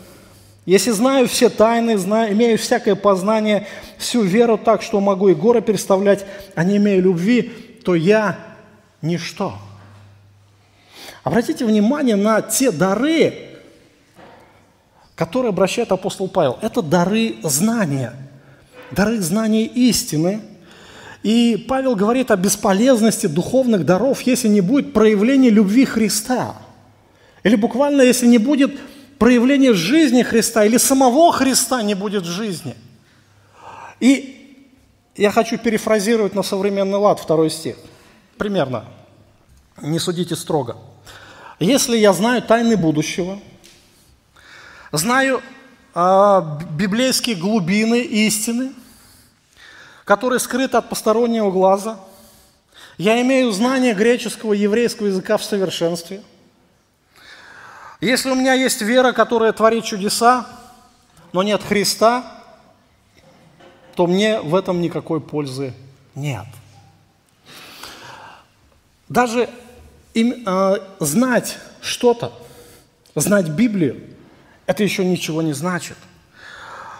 если 0.66 0.90
знаю 0.92 1.28
все 1.28 1.50
тайны, 1.50 1.96
знаю, 1.98 2.34
имею 2.34 2.58
всякое 2.58 2.96
познание, 2.96 3.68
всю 4.00 4.24
веру 4.24 4.58
так, 4.58 4.82
что 4.82 5.00
могу 5.00 5.30
и 5.30 5.36
горы 5.36 5.62
переставлять, 5.62 6.26
а 6.56 6.64
не 6.64 6.78
имею 6.78 7.04
любви, 7.04 7.44
то 7.84 7.94
я 7.94 8.40
ничто. 9.04 9.54
Обратите 11.24 11.66
внимание 11.66 12.16
на 12.16 12.42
те 12.42 12.72
дары, 12.72 13.45
которые 15.16 15.50
обращает 15.50 15.92
апостол 15.92 16.28
Павел. 16.28 16.58
Это 16.62 16.82
дары 16.82 17.36
знания, 17.44 18.14
дары 18.92 19.22
знания 19.22 19.66
истины. 19.66 20.42
И 21.24 21.66
Павел 21.68 21.96
говорит 21.96 22.30
о 22.30 22.36
бесполезности 22.36 23.26
духовных 23.26 23.86
даров, 23.86 24.22
если 24.22 24.48
не 24.48 24.62
будет 24.62 24.94
проявления 24.94 25.50
любви 25.50 25.86
Христа. 25.86 26.56
Или 27.44 27.56
буквально, 27.56 28.02
если 28.02 28.28
не 28.28 28.38
будет 28.38 28.78
проявление 29.18 29.74
жизни 29.74 30.24
Христа 30.24 30.66
или 30.66 30.78
самого 30.78 31.32
Христа 31.32 31.82
не 31.82 31.96
будет 31.96 32.24
в 32.24 32.30
жизни. 32.30 32.76
И 34.00 34.58
я 35.16 35.32
хочу 35.32 35.58
перефразировать 35.58 36.36
на 36.36 36.44
современный 36.44 36.98
лад 36.98 37.20
второй 37.20 37.50
стих. 37.50 37.78
Примерно. 38.38 38.86
Не 39.82 40.00
судите 40.00 40.36
строго. 40.36 40.78
Если 41.60 41.98
я 41.98 42.14
знаю 42.14 42.42
тайны 42.42 42.76
будущего, 42.76 43.40
знаю 44.98 45.42
э, 45.94 46.42
библейские 46.72 47.36
глубины 47.36 48.00
истины, 48.02 48.74
который 50.04 50.40
скрыт 50.40 50.76
от 50.76 50.90
постороннего 50.90 51.52
глаза. 51.52 52.00
Я 52.98 53.22
имею 53.22 53.52
знание 53.52 53.94
греческого 53.94 54.54
и 54.54 54.60
еврейского 54.60 55.08
языка 55.08 55.38
в 55.38 55.44
совершенстве. 55.44 56.24
Если 58.00 58.30
у 58.30 58.36
меня 58.36 58.54
есть 58.54 58.82
вера, 58.82 59.12
которая 59.14 59.52
творит 59.52 59.86
чудеса, 59.86 60.48
но 61.34 61.44
нет 61.44 61.64
Христа, 61.64 62.44
то 63.96 64.08
мне 64.08 64.42
в 64.42 64.54
этом 64.56 64.82
никакой 64.82 65.22
пользы 65.22 65.74
нет. 66.14 66.46
Даже 69.10 69.50
им, 70.14 70.44
э, 70.46 70.76
знать 71.00 71.58
что-то, 71.82 72.34
знать 73.16 73.50
Библию, 73.50 74.15
это 74.66 74.84
еще 74.84 75.06
ничего 75.06 75.42
не 75.42 75.54
значит. 75.54 75.98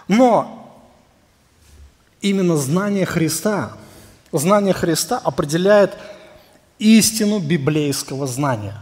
Но 0.08 0.82
именно 2.20 2.56
знание 2.56 3.06
Христа, 3.06 3.72
знание 4.32 4.72
Христа 4.74 5.18
определяет 5.18 5.94
истину 6.78 7.38
библейского 7.38 8.26
знания. 8.26 8.76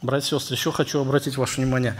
Братья 0.00 0.36
и 0.36 0.40
сестры, 0.40 0.56
еще 0.56 0.72
хочу 0.72 1.00
обратить 1.00 1.36
ваше 1.36 1.60
внимание. 1.60 1.96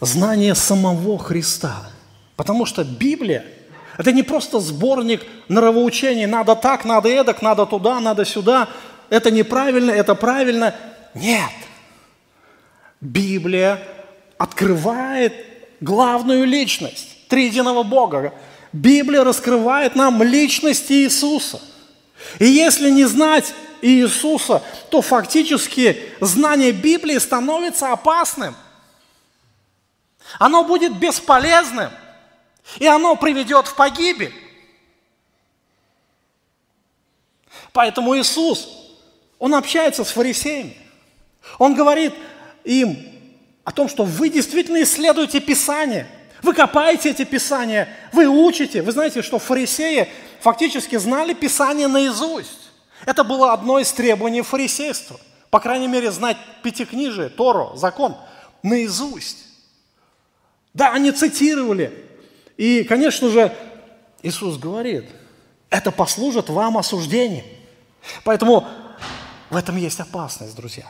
Знание 0.00 0.54
самого 0.54 1.18
Христа. 1.18 1.88
Потому 2.36 2.66
что 2.66 2.82
Библия– 2.82 3.44
это 3.96 4.10
не 4.10 4.24
просто 4.24 4.58
сборник 4.58 5.22
нравоучений. 5.48 6.26
Надо 6.26 6.56
так, 6.56 6.84
надо 6.84 7.08
эдак, 7.08 7.42
надо 7.42 7.64
туда, 7.64 8.00
надо 8.00 8.24
сюда. 8.24 8.68
Это 9.08 9.30
неправильно, 9.30 9.92
это 9.92 10.16
правильно. 10.16 10.74
Нет. 11.14 11.50
Библия 13.04 13.86
открывает 14.38 15.34
главную 15.80 16.46
личность 16.46 17.28
триединого 17.28 17.82
Бога. 17.82 18.32
Библия 18.72 19.22
раскрывает 19.22 19.94
нам 19.94 20.22
личность 20.22 20.90
Иисуса. 20.90 21.60
И 22.38 22.46
если 22.46 22.90
не 22.90 23.04
знать 23.04 23.52
Иисуса, 23.82 24.62
то 24.90 25.02
фактически 25.02 26.00
знание 26.20 26.72
Библии 26.72 27.18
становится 27.18 27.92
опасным. 27.92 28.56
Оно 30.38 30.64
будет 30.64 30.98
бесполезным, 30.98 31.90
и 32.78 32.86
оно 32.86 33.16
приведет 33.16 33.66
в 33.66 33.74
погибель. 33.74 34.34
Поэтому 37.74 38.18
Иисус, 38.18 38.66
Он 39.38 39.54
общается 39.54 40.04
с 40.04 40.10
фарисеями. 40.10 40.78
Он 41.58 41.74
говорит 41.74 42.14
им 42.64 42.98
о 43.64 43.72
том, 43.72 43.88
что 43.88 44.04
вы 44.04 44.28
действительно 44.28 44.82
исследуете 44.82 45.40
Писание, 45.40 46.06
вы 46.42 46.52
копаете 46.52 47.10
эти 47.10 47.24
Писания, 47.24 47.88
вы 48.12 48.28
учите. 48.28 48.82
Вы 48.82 48.92
знаете, 48.92 49.22
что 49.22 49.38
фарисеи 49.38 50.08
фактически 50.40 50.96
знали 50.96 51.32
Писание 51.32 51.88
наизусть. 51.88 52.70
Это 53.06 53.24
было 53.24 53.52
одно 53.52 53.78
из 53.78 53.90
требований 53.92 54.42
фарисейства. 54.42 55.18
По 55.50 55.58
крайней 55.60 55.88
мере, 55.88 56.10
знать 56.10 56.36
пятикнижие, 56.62 57.30
Тору, 57.30 57.72
закон 57.76 58.16
наизусть. 58.62 59.38
Да, 60.74 60.92
они 60.92 61.12
цитировали. 61.12 62.06
И, 62.56 62.84
конечно 62.84 63.30
же, 63.30 63.56
Иисус 64.22 64.58
говорит, 64.58 65.06
это 65.70 65.90
послужит 65.90 66.50
вам 66.50 66.76
осуждением. 66.76 67.44
Поэтому 68.22 68.66
в 69.48 69.56
этом 69.56 69.76
есть 69.76 70.00
опасность, 70.00 70.54
друзья. 70.56 70.86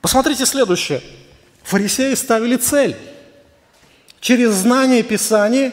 Посмотрите 0.00 0.46
следующее. 0.46 1.02
Фарисеи 1.62 2.14
ставили 2.14 2.56
цель 2.56 2.96
через 4.20 4.52
знание 4.52 5.02
Писания 5.02 5.72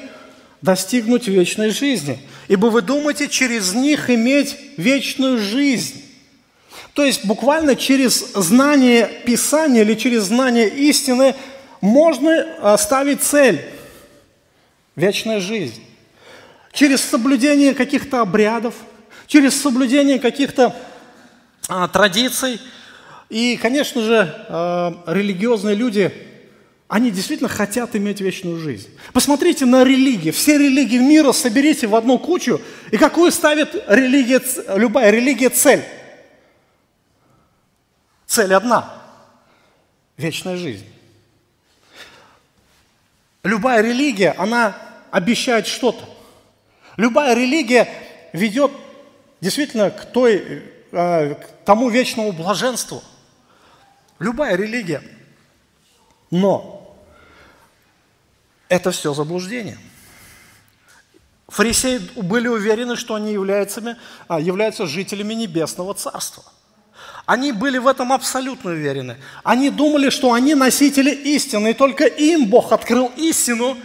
достигнуть 0.61 1.27
вечной 1.27 1.69
жизни– 1.69 2.19
ибо 2.47 2.67
вы 2.67 2.81
думаете 2.81 3.27
через 3.27 3.73
них 3.73 4.09
иметь 4.09 4.57
вечную 4.77 5.39
жизнь. 5.39 6.03
То 6.93 7.03
есть 7.03 7.25
буквально 7.25 7.75
через 7.75 8.33
знание 8.33 9.09
Писания 9.25 9.81
или 9.81 9.95
через 9.95 10.23
знание 10.23 10.69
истины 10.69 11.35
можно 11.81 12.77
ставить 12.77 13.21
цель– 13.21 13.65
вечная 14.95 15.39
жизнь. 15.39 15.83
Через 16.71 17.01
соблюдение 17.01 17.73
каких-то 17.73 18.21
обрядов, 18.21 18.75
через 19.27 19.59
соблюдение 19.59 20.19
каких-то 20.19 20.75
а, 21.67 21.87
традиций. 21.87 22.59
И, 23.29 23.57
конечно 23.57 24.01
же, 24.01 24.45
а, 24.49 25.03
религиозные 25.07 25.75
люди 25.75 26.11
они 26.87 27.09
действительно 27.09 27.49
хотят 27.49 27.95
иметь 27.95 28.21
вечную 28.21 28.59
жизнь. 28.59 28.89
Посмотрите 29.11 29.65
на 29.65 29.83
религии. 29.83 30.29
Все 30.29 30.57
религии 30.57 30.99
мира 30.99 31.31
соберите 31.31 31.87
в 31.87 31.95
одну 31.95 32.19
кучу. 32.19 32.61
И 32.91 32.97
какую 32.97 33.31
ставит 33.31 33.73
религия, 33.87 34.39
любая 34.77 35.09
религия 35.09 35.49
цель? 35.49 35.83
Цель 38.27 38.53
одна– 38.53 38.93
вечная 40.17 40.57
жизнь. 40.57 40.85
Любая 43.43 43.81
религия, 43.81 44.35
она 44.37 44.75
обещает 45.11 45.67
что-то. 45.67 46.05
Любая 46.97 47.35
религия 47.35 47.87
ведет 48.33 48.71
действительно 49.41 49.89
к, 49.89 50.05
той, 50.05 50.63
э, 50.91 51.35
к 51.35 51.47
тому 51.65 51.89
вечному 51.89 52.31
блаженству. 52.31 53.03
Любая 54.19 54.55
религия. 54.55 55.01
Но 56.31 56.95
это 58.69 58.91
все 58.91 59.13
заблуждение. 59.13 59.77
Фарисеи 61.47 61.99
были 62.15 62.47
уверены, 62.47 62.95
что 62.95 63.15
они 63.15 63.33
являются, 63.33 63.97
а, 64.27 64.39
являются 64.39 64.87
жителями 64.87 65.33
небесного 65.33 65.93
царства. 65.93 66.43
Они 67.25 67.51
были 67.51 67.77
в 67.77 67.87
этом 67.87 68.13
абсолютно 68.13 68.71
уверены. 68.71 69.17
Они 69.43 69.69
думали, 69.69 70.09
что 70.09 70.33
они 70.33 70.55
носители 70.55 71.11
истины, 71.11 71.71
и 71.71 71.73
только 71.73 72.05
им 72.05 72.47
Бог 72.47 72.71
открыл 72.71 73.11
истину. 73.15 73.77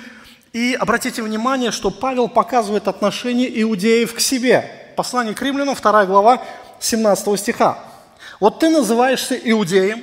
И 0.52 0.76
обратите 0.78 1.22
внимание, 1.22 1.70
что 1.70 1.90
Павел 1.90 2.28
показывает 2.28 2.88
отношение 2.88 3.62
иудеев 3.62 4.14
к 4.14 4.20
себе. 4.20 4.92
Послание 4.96 5.34
к 5.34 5.42
римлянам, 5.42 5.74
2 5.74 6.06
глава, 6.06 6.42
17 6.80 7.38
стиха. 7.38 7.78
Вот 8.40 8.58
ты 8.58 8.68
называешься 8.68 9.36
иудеем, 9.36 10.02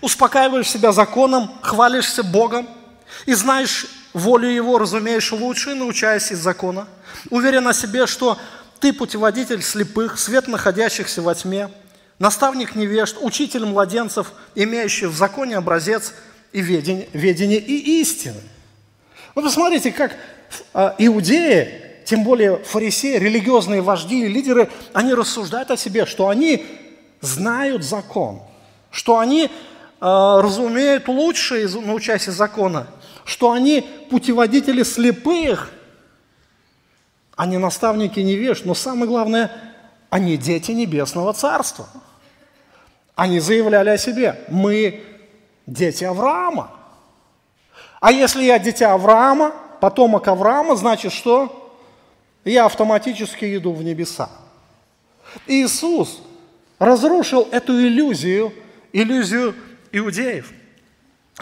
успокаиваешь 0.00 0.68
себя 0.68 0.92
законом, 0.92 1.50
хвалишься 1.62 2.22
Богом, 2.22 2.68
и 3.24 3.34
знаешь 3.34 3.86
волю 4.12 4.48
Его, 4.48 4.78
разумеешь 4.78 5.32
лучше, 5.32 5.74
научаясь 5.74 6.32
из 6.32 6.38
закона. 6.38 6.86
Уверен 7.30 7.66
о 7.68 7.74
себе, 7.74 8.06
что 8.06 8.38
ты 8.80 8.92
путеводитель 8.92 9.62
слепых, 9.62 10.18
свет 10.18 10.48
находящихся 10.48 11.22
во 11.22 11.34
тьме, 11.34 11.70
наставник 12.18 12.74
невежд, 12.74 13.16
учитель 13.20 13.64
младенцев, 13.64 14.32
имеющий 14.54 15.06
в 15.06 15.16
законе 15.16 15.56
образец 15.56 16.14
и 16.52 16.60
ведение, 16.60 17.08
ведение 17.12 17.58
и 17.58 18.00
истины. 18.00 18.40
Вы 19.34 19.42
посмотрите, 19.42 19.92
как 19.92 20.16
а, 20.72 20.94
иудеи, 20.98 21.82
тем 22.04 22.24
более 22.24 22.58
фарисеи, 22.58 23.18
религиозные 23.18 23.82
вожди 23.82 24.24
и 24.24 24.28
лидеры, 24.28 24.70
они 24.92 25.12
рассуждают 25.12 25.70
о 25.70 25.76
себе, 25.76 26.06
что 26.06 26.28
они 26.28 26.64
знают 27.20 27.82
закон, 27.84 28.40
что 28.90 29.18
они 29.18 29.50
разумеют 30.00 31.08
лучше, 31.08 31.68
научаясь 31.68 32.28
из 32.28 32.34
закона, 32.34 32.86
что 33.24 33.52
они 33.52 33.80
путеводители 34.10 34.82
слепых, 34.82 35.72
они 37.34 37.58
наставники 37.58 38.20
невеж, 38.20 38.62
но 38.64 38.74
самое 38.74 39.06
главное, 39.06 39.50
они 40.10 40.36
дети 40.36 40.70
Небесного 40.70 41.32
Царства. 41.32 41.86
Они 43.14 43.40
заявляли 43.40 43.90
о 43.90 43.98
себе, 43.98 44.40
мы 44.48 45.02
дети 45.66 46.04
Авраама. 46.04 46.70
А 48.00 48.12
если 48.12 48.44
я 48.44 48.58
дитя 48.58 48.92
Авраама, 48.92 49.52
потомок 49.80 50.28
Авраама, 50.28 50.76
значит 50.76 51.12
что? 51.12 51.74
Я 52.44 52.66
автоматически 52.66 53.56
иду 53.56 53.72
в 53.72 53.82
небеса. 53.82 54.30
Иисус 55.46 56.20
разрушил 56.78 57.48
эту 57.50 57.72
иллюзию, 57.72 58.52
иллюзию 58.92 59.54
иудеев. 59.92 60.52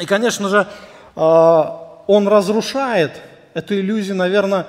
И, 0.01 0.07
конечно 0.07 0.49
же, 0.49 0.67
а, 1.17 2.03
он 2.07 2.29
разрушает 2.29 3.21
эту 3.55 3.75
иллюзию, 3.75 4.17
наверное, 4.17 4.67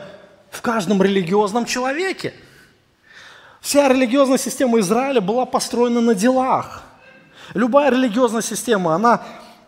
в 0.52 0.62
каждом 0.62 1.02
религиозном 1.02 1.66
человеке. 1.66 2.34
Вся 3.62 3.88
религиозная 3.90 4.38
система 4.38 4.80
Израиля 4.80 5.22
была 5.22 5.46
построена 5.46 6.02
на 6.02 6.14
делах. 6.14 6.84
Любая 7.54 7.92
религиозная 7.92 8.42
система, 8.42 8.94
она 8.94 9.24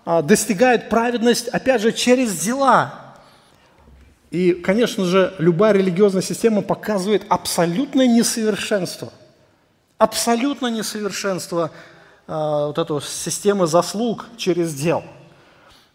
а, 0.05 0.21
достигает 0.21 0.89
праведность, 0.89 1.47
опять 1.47 1.81
же, 1.81 1.91
через 1.91 2.39
дела. 2.39 2.93
И, 4.29 4.53
конечно 4.53 5.05
же, 5.05 5.33
любая 5.39 5.73
религиозная 5.73 6.21
система 6.21 6.61
показывает 6.61 7.23
абсолютное 7.29 8.07
несовершенство. 8.07 9.11
Абсолютное 9.97 10.69
несовершенство 10.69 11.71
вот 12.27 12.77
этой 12.77 13.01
системы 13.01 13.67
заслуг 13.67 14.25
через 14.37 14.73
дел. 14.73 15.03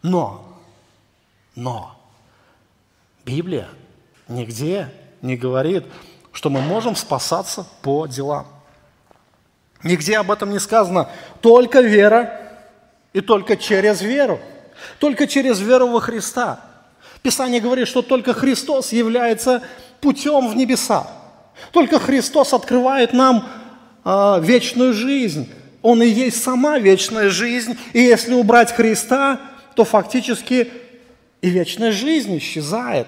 Но 0.01 0.53
но 1.55 1.95
Библия 3.25 3.67
нигде 4.27 4.89
не 5.21 5.35
говорит, 5.37 5.85
что 6.31 6.49
мы 6.49 6.61
можем 6.61 6.95
спасаться 6.95 7.65
по 7.81 8.07
делам. 8.07 8.47
Нигде 9.83 10.17
об 10.17 10.31
этом 10.31 10.49
не 10.49 10.59
сказано. 10.59 11.09
Только 11.41 11.81
вера 11.81 12.39
и 13.11 13.21
только 13.21 13.55
через 13.55 14.01
веру. 14.01 14.39
Только 14.99 15.27
через 15.27 15.59
веру 15.59 15.87
во 15.87 16.01
Христа. 16.01 16.59
Писание 17.21 17.61
говорит, 17.61 17.87
что 17.87 18.01
только 18.01 18.33
Христос 18.33 18.91
является 18.91 19.61
путем 20.01 20.49
в 20.49 20.55
небеса. 20.55 21.07
Только 21.71 21.99
Христос 21.99 22.53
открывает 22.53 23.13
нам 23.13 23.47
э, 24.03 24.39
вечную 24.41 24.93
жизнь. 24.93 25.49
Он 25.83 26.01
и 26.01 26.07
есть 26.07 26.41
сама 26.41 26.79
вечная 26.79 27.29
жизнь. 27.29 27.77
И 27.91 27.99
если 27.99 28.33
убрать 28.33 28.71
Христа, 28.71 29.39
то 29.75 29.83
фактически 29.83 30.71
и 31.41 31.49
вечная 31.49 31.91
жизнь 31.91 32.37
исчезает. 32.37 33.05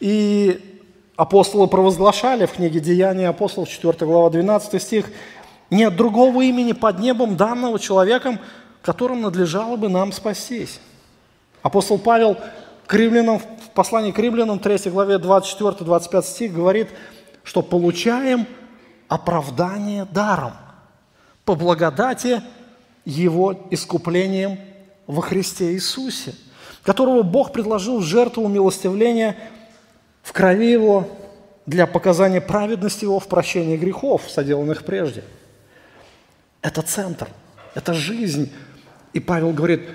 И 0.00 0.80
апостолы 1.16 1.68
провозглашали 1.68 2.46
в 2.46 2.52
книге 2.52 2.80
«Деяния 2.80 3.28
апостолов», 3.28 3.68
4 3.70 3.94
глава, 4.00 4.30
12 4.30 4.82
стих, 4.82 5.06
«Нет 5.70 5.96
другого 5.96 6.42
имени 6.42 6.72
под 6.72 6.98
небом, 6.98 7.36
данного 7.36 7.78
человеком, 7.78 8.40
которым 8.82 9.22
надлежало 9.22 9.76
бы 9.76 9.88
нам 9.88 10.12
спастись». 10.12 10.80
Апостол 11.62 11.98
Павел 11.98 12.36
к 12.86 12.94
римлянам, 12.94 13.38
в 13.38 13.70
послании 13.74 14.10
к 14.10 14.18
римлянам, 14.18 14.58
3 14.58 14.90
главе 14.90 15.16
24-25 15.16 16.22
стих, 16.24 16.52
говорит, 16.52 16.88
что 17.44 17.62
получаем 17.62 18.44
оправдание 19.08 20.04
даром 20.04 20.52
по 21.44 21.54
благодати 21.54 22.42
Его 23.04 23.66
искуплением 23.70 24.58
во 25.06 25.22
Христе 25.22 25.72
Иисусе, 25.72 26.34
которого 26.82 27.22
Бог 27.22 27.52
предложил 27.52 27.98
в 27.98 28.02
жертву 28.02 28.44
умилостивления 28.44 29.36
в 30.22 30.32
крови 30.32 30.70
Его 30.70 31.08
для 31.66 31.86
показания 31.86 32.40
праведности 32.40 33.04
Его 33.04 33.18
в 33.18 33.28
прощении 33.28 33.76
грехов, 33.76 34.22
соделанных 34.28 34.84
прежде. 34.84 35.24
Это 36.60 36.82
центр, 36.82 37.28
это 37.74 37.92
жизнь. 37.92 38.52
И 39.12 39.20
Павел 39.20 39.50
говорит, 39.50 39.88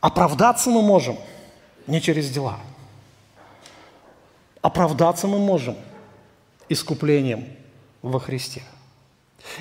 оправдаться 0.00 0.70
мы 0.70 0.82
можем 0.82 1.16
не 1.86 2.00
через 2.00 2.30
дела. 2.30 2.58
Оправдаться 4.60 5.28
мы 5.28 5.38
можем 5.38 5.76
искуплением 6.68 7.48
во 8.02 8.18
Христе. 8.18 8.62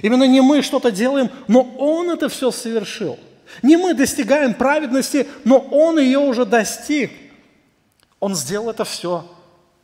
Именно 0.02 0.28
не 0.28 0.42
мы 0.42 0.62
что-то 0.62 0.92
делаем, 0.92 1.30
но 1.48 1.62
Он 1.78 2.10
это 2.10 2.30
все 2.30 2.52
совершил. 2.52 3.18
Не 3.62 3.78
мы 3.78 3.94
достигаем 3.94 4.54
праведности, 4.54 5.28
но 5.44 5.58
Он 5.58 6.00
ее 6.00 6.20
уже 6.20 6.46
достиг. 6.46 7.12
Он 8.20 8.36
сделал 8.36 8.70
это 8.70 8.84
все 8.84 9.26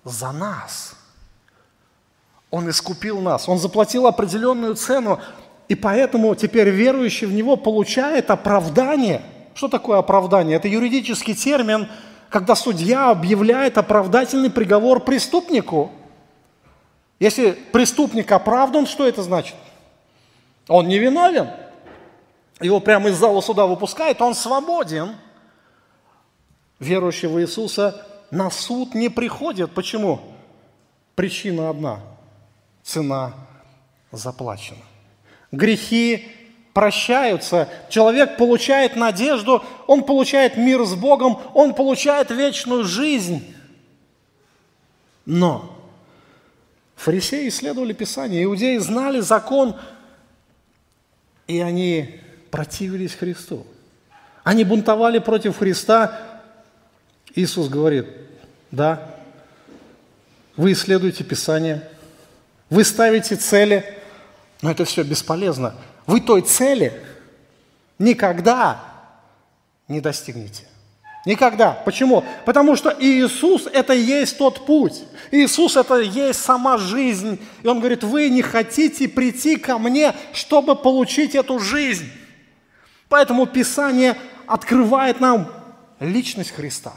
за 0.04 0.32
нас. 0.32 0.96
Он 2.50 2.70
искупил 2.70 3.20
нас, 3.20 3.50
Он 3.50 3.58
заплатил 3.58 4.06
определенную 4.06 4.76
цену, 4.76 5.20
и 5.70 5.76
поэтому 5.76 6.36
теперь 6.36 6.70
верующий 6.70 7.26
в 7.26 7.34
Него 7.34 7.56
получает 7.56 8.30
оправдание. 8.30 9.22
Что 9.56 9.68
такое 9.68 10.00
оправдание? 10.00 10.58
Это 10.58 10.68
юридический 10.68 11.36
термин, 11.36 11.88
когда 12.30 12.56
судья 12.56 13.10
объявляет 13.10 13.78
оправдательный 13.78 14.50
приговор 14.50 15.00
преступнику. 15.00 15.92
Если 17.20 17.52
преступник 17.52 18.32
оправдан, 18.32 18.86
что 18.86 19.08
это 19.08 19.24
значит? 19.24 19.56
Он 20.68 20.88
не 20.88 21.00
виновен. 21.00 21.50
Его 22.60 22.80
прямо 22.80 23.10
из 23.10 23.18
зала 23.18 23.42
суда 23.42 23.66
выпускает, 23.66 24.22
он 24.22 24.36
свободен. 24.36 25.16
Верующий 26.80 27.28
в 27.28 27.40
Иисуса 27.42 28.06
на 28.32 28.50
суд 28.50 28.94
не 28.94 29.10
приходит. 29.10 29.72
Почему? 29.74 30.22
Причина 31.16 31.70
одна. 31.70 32.00
Цена 32.84 33.34
заплачена. 34.12 34.84
Грехи 35.52 36.28
прощаются, 36.74 37.70
человек 37.90 38.38
получает 38.38 38.96
надежду, 38.96 39.64
он 39.88 40.04
получает 40.04 40.58
мир 40.58 40.84
с 40.84 40.96
Богом, 40.96 41.40
он 41.54 41.76
получает 41.76 42.32
вечную 42.32 42.84
жизнь. 42.84 43.56
Но 45.26 45.72
фарисеи 46.96 47.48
исследовали 47.48 47.94
Писание, 47.94 48.44
иудеи 48.44 48.78
знали 48.78 49.20
закон, 49.20 49.76
и 51.48 51.60
они 51.60 52.20
противились 52.52 53.14
Христу. 53.14 53.66
Они 54.44 54.64
бунтовали 54.64 55.20
против 55.20 55.58
Христа. 55.58 56.20
Иисус 57.36 57.70
говорит, 57.70 58.08
да, 58.72 59.16
вы 60.56 60.74
исследуете 60.74 61.24
Писание, 61.24 61.88
вы 62.70 62.84
ставите 62.84 63.36
цели, 63.36 63.98
но 64.62 64.72
это 64.72 64.86
все 64.86 65.04
бесполезно. 65.04 65.76
Вы 66.06 66.22
той 66.22 66.42
цели 66.42 67.02
никогда 67.98 68.84
не 69.88 70.02
достигнете. 70.02 70.66
Никогда. 71.26 71.72
Почему? 71.72 72.24
Потому 72.46 72.76
что 72.76 72.94
Иисус– 73.00 73.68
это 73.74 73.94
есть 73.94 74.38
тот 74.38 74.66
путь. 74.66 75.04
Иисус– 75.32 75.76
это 75.78 76.00
есть 76.00 76.42
сама 76.42 76.78
жизнь. 76.78 77.40
И 77.62 77.68
Он 77.68 77.80
говорит, 77.80 78.04
вы 78.04 78.30
не 78.30 78.42
хотите 78.42 79.08
прийти 79.08 79.56
ко 79.56 79.78
мне, 79.78 80.14
чтобы 80.34 80.76
получить 80.76 81.34
эту 81.34 81.60
жизнь. 81.60 82.10
Поэтому 83.08 83.46
Писание 83.46 84.18
открывает 84.48 85.22
нам 85.22 85.50
личность 86.00 86.52
Христа. 86.52 86.94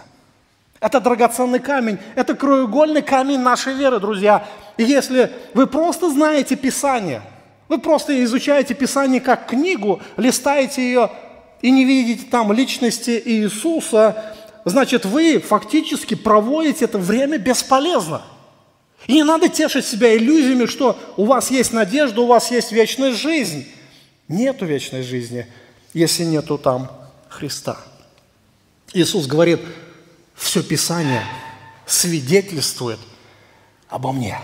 Это 0.80 1.00
драгоценный 1.00 1.60
камень, 1.60 1.98
это 2.16 2.34
краеугольный 2.34 3.02
камень 3.02 3.38
нашей 3.38 3.74
веры, 3.74 4.00
друзья. 4.00 4.46
И 4.76 4.82
если 4.82 5.30
вы 5.54 5.66
просто 5.66 6.10
знаете 6.10 6.56
Писание, 6.56 7.22
вы 7.68 7.78
просто 7.78 8.22
изучаете 8.24 8.74
Писание 8.74 9.20
как 9.20 9.46
книгу, 9.46 10.00
листаете 10.16 10.82
ее 10.82 11.10
и 11.66 11.70
не 11.72 11.84
видите 11.84 12.26
там 12.30 12.52
личности 12.52 13.20
Иисуса, 13.24 14.34
значит, 14.64 15.04
вы 15.04 15.40
фактически 15.40 16.14
проводите 16.14 16.84
это 16.84 16.96
время 16.96 17.38
бесполезно. 17.38 18.22
И 19.08 19.14
не 19.14 19.24
надо 19.24 19.48
тешить 19.48 19.84
себя 19.84 20.16
иллюзиями, 20.16 20.66
что 20.66 20.98
у 21.16 21.24
вас 21.24 21.50
есть 21.50 21.72
надежда, 21.72 22.20
у 22.20 22.26
вас 22.26 22.50
есть 22.52 22.70
вечная 22.70 23.12
жизнь. 23.12 23.66
Нету 24.28 24.64
вечной 24.64 25.02
жизни– 25.02 25.46
если 25.96 26.24
нету 26.24 26.58
там 26.58 26.90
Христа. 27.30 27.78
Иисус 28.92 29.26
говорит, 29.26 29.60
все 30.34 30.62
Писание 30.62 31.24
свидетельствует 31.86 32.98
обо 33.88 34.12
мне. 34.12 34.38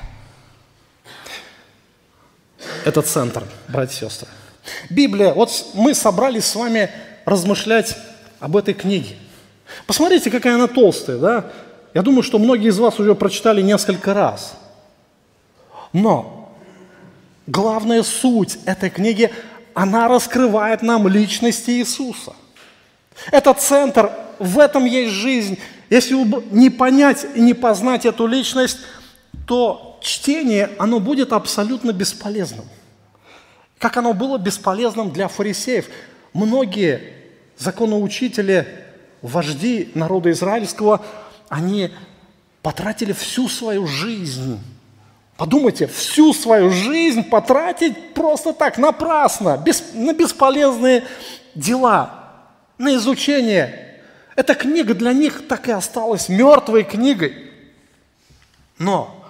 Это 2.86 3.02
центр, 3.02 3.44
братья 3.68 4.06
и 4.06 4.08
сестры. 4.08 4.28
Библия, 4.88 5.34
вот 5.34 5.50
мы 5.74 5.94
собрались 5.94 6.46
с 6.46 6.54
вами 6.54 6.90
размышлять 7.24 7.96
об 8.40 8.56
этой 8.56 8.74
книге. 8.74 9.16
Посмотрите, 9.86 10.30
какая 10.30 10.54
она 10.54 10.66
толстая, 10.66 11.18
да? 11.18 11.46
Я 11.94 12.02
думаю, 12.02 12.22
что 12.22 12.38
многие 12.38 12.68
из 12.68 12.78
вас 12.78 12.98
уже 12.98 13.14
прочитали 13.14 13.62
несколько 13.62 14.14
раз. 14.14 14.54
Но 15.92 16.54
главная 17.46 18.02
суть 18.02 18.58
этой 18.64 18.90
книги 18.90 19.30
она 19.74 20.08
раскрывает 20.08 20.82
нам 20.82 21.08
личность 21.08 21.68
Иисуса. 21.68 22.32
Это 23.30 23.52
центр, 23.54 24.10
в 24.38 24.58
этом 24.58 24.84
есть 24.84 25.12
жизнь. 25.12 25.58
Если 25.90 26.14
не 26.54 26.70
понять 26.70 27.26
и 27.34 27.40
не 27.40 27.54
познать 27.54 28.06
эту 28.06 28.26
личность, 28.26 28.78
то 29.46 29.98
чтение, 30.00 30.70
оно 30.78 31.00
будет 31.00 31.32
абсолютно 31.32 31.92
бесполезным. 31.92 32.64
Как 33.78 33.96
оно 33.96 34.14
было 34.14 34.38
бесполезным 34.38 35.10
для 35.10 35.28
фарисеев. 35.28 35.86
Многие 36.32 37.12
законоучители, 37.56 38.66
вожди 39.20 39.90
народа 39.94 40.30
израильского, 40.30 41.04
они 41.48 41.90
потратили 42.62 43.12
всю 43.12 43.48
свою 43.48 43.86
жизнь 43.86 44.58
Подумайте, 45.42 45.88
всю 45.88 46.32
свою 46.34 46.70
жизнь 46.70 47.24
потратить 47.24 48.14
просто 48.14 48.52
так, 48.52 48.78
напрасно, 48.78 49.56
без, 49.56 49.82
на 49.92 50.12
бесполезные 50.12 51.04
дела, 51.56 52.30
на 52.78 52.94
изучение. 52.94 53.98
Эта 54.36 54.54
книга 54.54 54.94
для 54.94 55.12
них 55.12 55.48
так 55.48 55.66
и 55.66 55.72
осталась 55.72 56.28
мертвой 56.28 56.84
книгой. 56.84 57.50
Но 58.78 59.24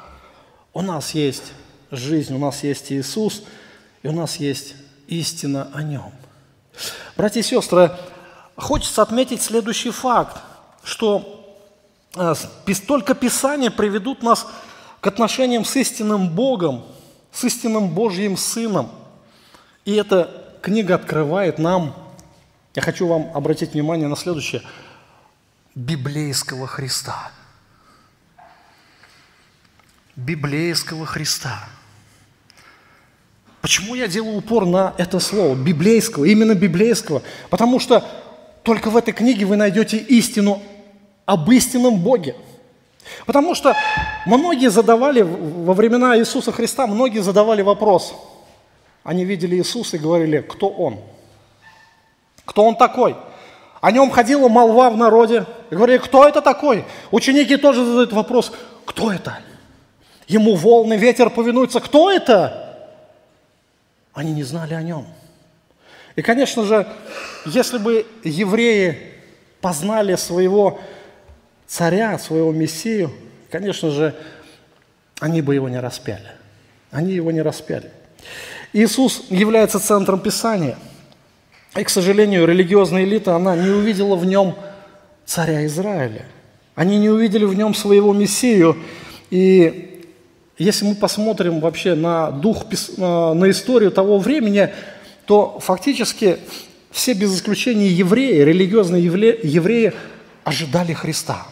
у 0.74 0.82
нас 0.82 1.12
есть 1.12 1.52
жизнь, 1.90 2.34
у 2.34 2.38
нас 2.38 2.62
есть 2.62 2.92
Иисус, 2.92 3.44
и 4.02 4.08
у 4.08 4.12
нас 4.12 4.36
есть 4.36 4.74
истина 5.06 5.70
о 5.72 5.82
Нем. 5.82 6.12
Братья 7.16 7.40
и 7.40 7.42
сестры, 7.42 7.90
хочется 8.56 9.02
отметить 9.02 9.42
следующий 9.42 9.90
факт, 9.90 10.38
что 10.82 11.56
э, 12.16 12.34
только 12.86 13.14
Писание 13.14 13.70
приведут 13.70 14.22
нас 14.22 14.46
к 15.00 15.06
отношениям 15.06 15.64
с 15.64 15.76
истинным 15.76 16.28
Богом, 16.28 16.84
с 17.32 17.44
истинным 17.44 17.90
Божьим 17.90 18.36
Сыном. 18.36 18.90
И 19.84 19.94
эта 19.94 20.56
книга 20.62 20.94
открывает 20.94 21.58
нам, 21.58 21.94
я 22.74 22.82
хочу 22.82 23.06
вам 23.06 23.30
обратить 23.34 23.72
внимание 23.72 24.08
на 24.08 24.16
следующее, 24.16 24.62
библейского 25.74 26.66
Христа. 26.66 27.30
библейского 30.14 31.06
Христа. 31.06 31.68
Почему 33.62 33.94
я 33.94 34.08
делаю 34.08 34.38
упор 34.38 34.66
на 34.66 34.92
это 34.98 35.20
слово, 35.20 35.54
библейского, 35.54 36.24
именно 36.24 36.56
библейского? 36.56 37.22
Потому 37.48 37.78
что 37.78 38.04
только 38.64 38.90
в 38.90 38.96
этой 38.96 39.14
книге 39.14 39.46
вы 39.46 39.54
найдете 39.54 39.98
истину 39.98 40.60
об 41.26 41.48
истинном 41.48 42.00
Боге. 42.00 42.34
Потому 43.24 43.54
что 43.54 43.76
многие 44.26 44.68
задавали, 44.68 45.22
во 45.22 45.74
времена 45.74 46.18
Иисуса 46.18 46.50
Христа, 46.50 46.88
многие 46.88 47.20
задавали 47.20 47.62
вопрос. 47.62 48.14
Они 49.04 49.24
видели 49.24 49.54
Иисуса 49.54 49.96
и 49.96 50.00
говорили, 50.00 50.40
кто 50.40 50.68
Он? 50.68 50.98
Кто 52.44 52.64
Он 52.64 52.74
такой? 52.74 53.14
О 53.80 53.92
нем 53.92 54.10
ходила 54.10 54.48
молва 54.48 54.90
в 54.90 54.96
народе. 54.96 55.46
И 55.70 55.76
говорили, 55.76 55.98
кто 55.98 56.26
это 56.26 56.42
такой? 56.42 56.84
Ученики 57.12 57.56
тоже 57.56 57.84
задают 57.84 58.12
вопрос, 58.12 58.52
кто 58.84 59.12
это? 59.12 59.38
Ему 60.26 60.56
волны, 60.56 60.94
ветер 60.94 61.30
повинуются. 61.30 61.78
Кто 61.78 62.10
это? 62.10 62.71
Они 64.14 64.32
не 64.32 64.42
знали 64.42 64.74
о 64.74 64.82
нем. 64.82 65.06
И, 66.16 66.22
конечно 66.22 66.64
же, 66.64 66.86
если 67.46 67.78
бы 67.78 68.06
евреи 68.22 68.98
познали 69.60 70.16
своего 70.16 70.80
царя, 71.66 72.18
своего 72.18 72.52
мессию, 72.52 73.10
конечно 73.50 73.90
же, 73.90 74.14
они 75.20 75.40
бы 75.40 75.54
его 75.54 75.68
не 75.68 75.80
распяли. 75.80 76.32
Они 76.90 77.14
его 77.14 77.30
не 77.30 77.40
распяли. 77.40 77.90
Иисус 78.72 79.24
является 79.30 79.78
центром 79.78 80.20
Писания. 80.20 80.76
И, 81.76 81.84
к 81.84 81.88
сожалению, 81.88 82.46
религиозная 82.46 83.04
элита, 83.04 83.34
она 83.34 83.56
не 83.56 83.70
увидела 83.70 84.16
в 84.16 84.26
нем 84.26 84.56
царя 85.24 85.64
Израиля. 85.64 86.26
Они 86.74 86.98
не 86.98 87.08
увидели 87.08 87.44
в 87.44 87.54
нем 87.54 87.74
своего 87.74 88.12
Мессию. 88.12 88.76
И 89.30 89.91
если 90.62 90.84
мы 90.84 90.94
посмотрим 90.94 91.60
вообще 91.60 91.94
на 91.94 92.30
дух, 92.30 92.64
на 92.96 93.50
историю 93.50 93.90
того 93.90 94.18
времени, 94.18 94.72
то 95.26 95.58
фактически 95.60 96.38
все 96.90 97.14
без 97.14 97.34
исключения 97.34 97.88
евреи, 97.88 98.42
религиозные 98.42 99.04
евреи, 99.04 99.92
ожидали 100.44 100.92
Христа. 100.92 101.46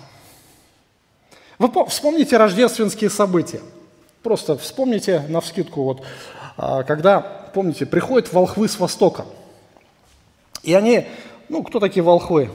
Вы 1.58 1.70
вспомните 1.86 2.36
рождественские 2.36 3.10
события. 3.10 3.60
Просто 4.22 4.56
вспомните 4.58 5.20
на 5.28 5.40
вскидку, 5.40 5.82
вот, 5.82 6.02
а, 6.56 6.82
когда, 6.82 7.20
помните, 7.20 7.86
приходят 7.86 8.32
волхвы 8.32 8.68
с 8.68 8.78
Востока. 8.78 9.24
И 10.62 10.74
они, 10.74 11.06
ну, 11.48 11.62
кто 11.62 11.80
такие 11.80 12.02
волхвы? 12.02 12.50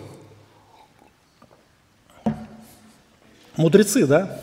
Мудрецы, 3.57 4.05
да? 4.05 4.41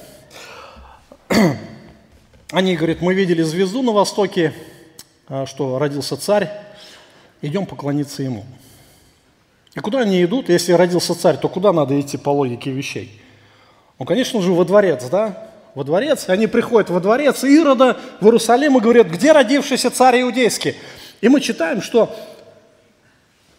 Они 2.53 2.77
говорят, 2.77 3.01
мы 3.01 3.15
видели 3.15 3.41
звезду 3.43 3.83
на 3.83 3.93
востоке, 3.93 4.53
а, 5.27 5.47
что 5.47 5.79
родился 5.79 6.19
царь, 6.19 6.51
идем 7.41 7.65
поклониться 7.65 8.23
ему. 8.23 8.45
И 9.75 9.81
куда 9.81 10.01
они 10.01 10.23
идут? 10.23 10.51
Если 10.51 10.73
родился 10.73 11.19
царь, 11.19 11.39
то 11.39 11.49
куда 11.49 11.73
надо 11.73 11.99
идти 11.99 12.19
по 12.19 12.29
логике 12.29 12.71
вещей? 12.71 13.19
Ну, 13.99 14.05
конечно 14.05 14.43
же, 14.43 14.53
во 14.53 14.67
дворец, 14.67 15.03
да? 15.11 15.51
Во 15.75 15.83
дворец. 15.83 16.29
И 16.29 16.33
они 16.33 16.47
приходят 16.47 16.91
во 16.91 17.01
дворец 17.01 17.43
Ирода 17.43 17.99
в 18.21 18.27
Иерусалим 18.27 18.77
и 18.77 18.81
говорят, 18.83 19.07
где 19.07 19.33
родившийся 19.33 19.91
царь 19.91 20.21
иудейский? 20.21 20.77
И 21.23 21.31
мы 21.31 21.41
читаем, 21.41 21.81
что 21.81 22.15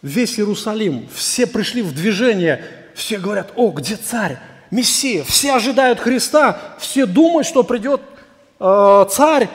весь 0.02 0.38
Иерусалим, 0.38 1.08
все 1.12 1.48
пришли 1.48 1.82
в 1.82 1.92
движение, 1.92 2.64
все 2.94 3.18
говорят, 3.18 3.54
о, 3.56 3.72
где 3.72 3.96
царь? 3.96 4.38
Мессия, 4.70 5.24
все 5.24 5.54
ожидают 5.54 5.98
Христа, 5.98 6.60
все 6.78 7.06
думают, 7.06 7.48
что 7.48 7.64
придет 7.64 8.00
э, 8.64 9.06
царь, 9.10 9.48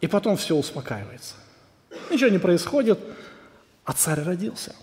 и 0.00 0.06
потом 0.06 0.36
все 0.36 0.54
успокаивается. 0.54 1.34
Ничего 2.10 2.30
не 2.30 2.38
происходит, 2.38 2.98
а 3.84 3.92
царь 3.92 4.20
родился. 4.22 4.74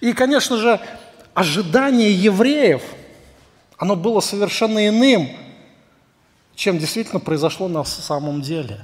И, 0.00 0.12
конечно 0.12 0.56
же, 0.58 0.80
ожидание 1.32 2.12
евреев, 2.12 2.82
оно 3.78 3.96
было 3.96 4.20
совершенно 4.20 4.86
иным, 4.88 5.28
чем 6.54 6.78
действительно 6.78 7.20
произошло 7.20 7.68
на 7.68 7.84
самом 7.84 8.42
деле. 8.42 8.80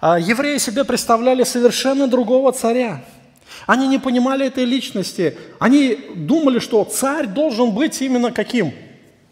А 0.00 0.18
евреи 0.18 0.58
себе 0.58 0.84
представляли 0.84 1.44
совершенно 1.44 2.08
другого 2.08 2.52
царя. 2.52 3.04
Они 3.66 3.88
не 3.88 3.98
понимали 3.98 4.46
этой 4.46 4.64
личности. 4.64 5.38
Они 5.58 5.96
думали, 6.14 6.58
что 6.58 6.84
царь 6.84 7.26
должен 7.26 7.70
быть 7.70 8.02
именно 8.02 8.32
каким? 8.32 8.74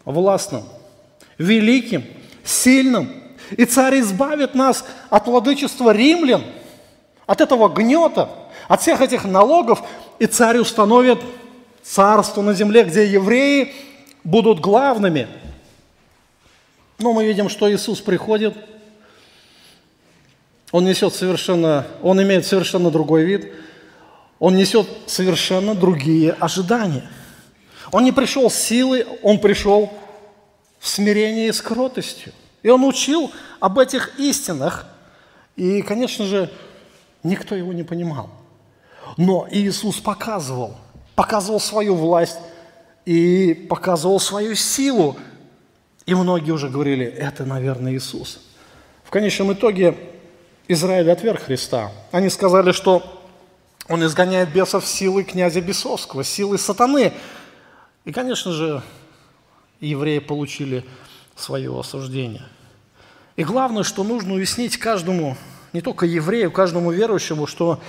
Властным, 0.05 0.63
великим, 1.37 2.03
сильным. 2.43 3.22
И 3.57 3.65
царь 3.65 3.99
избавит 3.99 4.55
нас 4.55 4.85
от 5.09 5.27
владычества 5.27 5.91
римлян, 5.91 6.43
от 7.25 7.41
этого 7.41 7.69
гнета, 7.69 8.29
от 8.67 8.81
всех 8.81 9.01
этих 9.01 9.25
налогов, 9.25 9.83
и 10.19 10.25
царь 10.25 10.57
установит 10.57 11.19
царство 11.81 12.41
на 12.41 12.53
земле, 12.53 12.83
где 12.83 13.05
евреи 13.05 13.73
будут 14.23 14.59
главными. 14.59 15.27
Но 16.99 17.13
мы 17.13 17.25
видим, 17.25 17.49
что 17.49 17.71
Иисус 17.71 17.99
приходит, 18.01 18.55
он 20.71 20.85
несет 20.85 21.13
совершенно, 21.13 21.85
он 22.01 22.21
имеет 22.21 22.47
совершенно 22.47 22.89
другой 22.89 23.23
вид, 23.23 23.51
он 24.39 24.55
несет 24.55 24.87
совершенно 25.05 25.75
другие 25.75 26.31
ожидания. 26.31 27.07
Он 27.91 28.03
не 28.03 28.11
пришел 28.11 28.49
с 28.49 28.55
силой, 28.55 29.05
он 29.21 29.39
пришел 29.39 29.93
в 30.79 30.87
смирении 30.87 31.47
и 31.47 31.51
с. 31.51 31.61
И 32.63 32.69
он 32.69 32.83
учил 32.83 33.31
об 33.59 33.77
этих 33.77 34.19
истинах. 34.19 34.85
И, 35.55 35.81
конечно 35.81 36.25
же, 36.25 36.49
никто 37.21 37.55
его 37.55 37.73
не 37.73 37.83
понимал. 37.83 38.29
Но 39.17 39.47
Иисус 39.51 39.99
показывал, 39.99 40.75
показывал 41.13 41.59
свою 41.59 41.95
власть 41.95 42.39
и 43.05 43.53
показывал 43.69 44.19
свою 44.19 44.55
силу. 44.55 45.17
И 46.05 46.15
многие 46.15 46.51
уже 46.51 46.69
говорили, 46.69 47.05
это, 47.05 47.45
наверное, 47.45 47.93
Иисус. 47.93 48.41
В 49.03 49.09
конечном 49.09 49.53
итоге 49.53 49.95
Израиль 50.67 51.11
отверг 51.11 51.43
Христа. 51.43 51.91
Они 52.11 52.29
сказали, 52.29 52.71
что 52.71 53.21
он 53.89 54.03
изгоняет 54.05 54.51
бесов 54.53 54.87
силой 54.87 55.25
князя 55.25 55.61
бесовского, 55.61 56.23
силой 56.23 56.57
сатаны. 56.57 57.13
И, 58.05 58.11
конечно 58.11 58.51
же, 58.53 58.81
евреи 59.81 60.19
получили 60.19 60.85
свое 61.35 61.77
осуждение. 61.77 62.43
И 63.35 63.43
главное, 63.43 63.83
что 63.83 64.03
нужно 64.03 64.35
уяснить 64.35 64.77
каждому, 64.77 65.35
не 65.73 65.81
только 65.81 66.05
еврею, 66.05 66.51
каждому 66.51 66.91
верующему, 66.91 67.47
что 67.47 67.79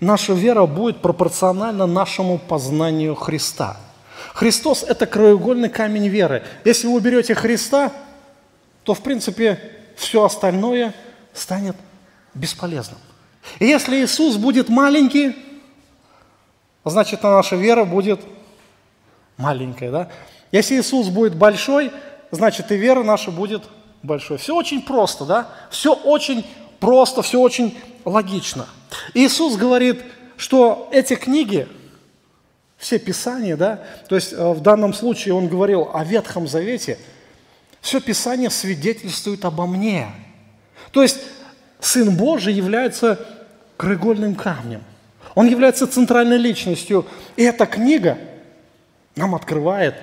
наша 0.00 0.32
вера 0.32 0.66
будет 0.66 1.02
пропорциональна 1.02 1.86
нашему 1.86 2.38
познанию 2.38 3.14
Христа. 3.14 3.76
Христос– 4.32 4.82
это 4.88 5.06
краеугольный 5.06 5.68
камень 5.68 6.08
веры. 6.08 6.42
Если 6.64 6.86
вы 6.86 6.94
уберете 6.94 7.34
Христа, 7.34 7.92
то, 8.82 8.94
в 8.94 9.02
принципе, 9.02 9.60
все 9.96 10.24
остальное 10.24 10.94
станет 11.32 11.76
бесполезным. 12.34 12.98
И 13.58 13.66
если 13.66 14.02
Иисус 14.02 14.36
будет 14.36 14.68
маленький, 14.68 15.36
значит, 16.84 17.22
наша 17.22 17.56
вера 17.56 17.84
будет 17.84 18.20
маленькая. 19.36 19.90
Да? 19.90 20.08
Если 20.50 20.80
Иисус 20.80 21.08
будет 21.08 21.34
большой, 21.34 21.92
значит, 22.30 22.72
и 22.72 22.76
вера 22.76 23.02
наша 23.02 23.30
будет 23.30 23.62
большой. 24.04 24.38
Все 24.38 24.54
очень 24.54 24.82
просто, 24.82 25.24
да? 25.24 25.48
Все 25.70 25.94
очень 25.94 26.46
просто, 26.78 27.22
все 27.22 27.40
очень 27.40 27.76
логично. 28.04 28.66
Иисус 29.14 29.56
говорит, 29.56 30.02
что 30.36 30.88
эти 30.92 31.16
книги, 31.16 31.66
все 32.76 32.98
Писания, 32.98 33.56
да, 33.56 33.80
то 34.08 34.14
есть 34.14 34.32
э, 34.32 34.52
в 34.52 34.60
данном 34.60 34.92
случае 34.92 35.34
он 35.34 35.48
говорил 35.48 35.90
о 35.92 36.04
Ветхом 36.04 36.46
Завете, 36.46 36.98
все 37.80 38.00
Писание 38.00 38.50
свидетельствует 38.50 39.44
обо 39.44 39.66
мне. 39.66 40.08
То 40.92 41.02
есть 41.02 41.18
Сын 41.80 42.16
Божий 42.16 42.52
является 42.52 43.18
краеугольным 43.76 44.34
камнем. 44.34 44.82
Он 45.34 45.46
является 45.48 45.86
центральной 45.86 46.38
личностью. 46.38 47.06
И 47.36 47.42
эта 47.42 47.66
книга 47.66 48.18
нам 49.16 49.34
открывает 49.34 49.96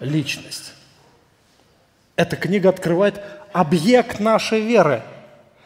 личность. 0.00 0.71
Эта 2.16 2.36
книга 2.36 2.68
открывает 2.68 3.20
объект 3.52 4.20
нашей 4.20 4.60
веры. 4.60 5.02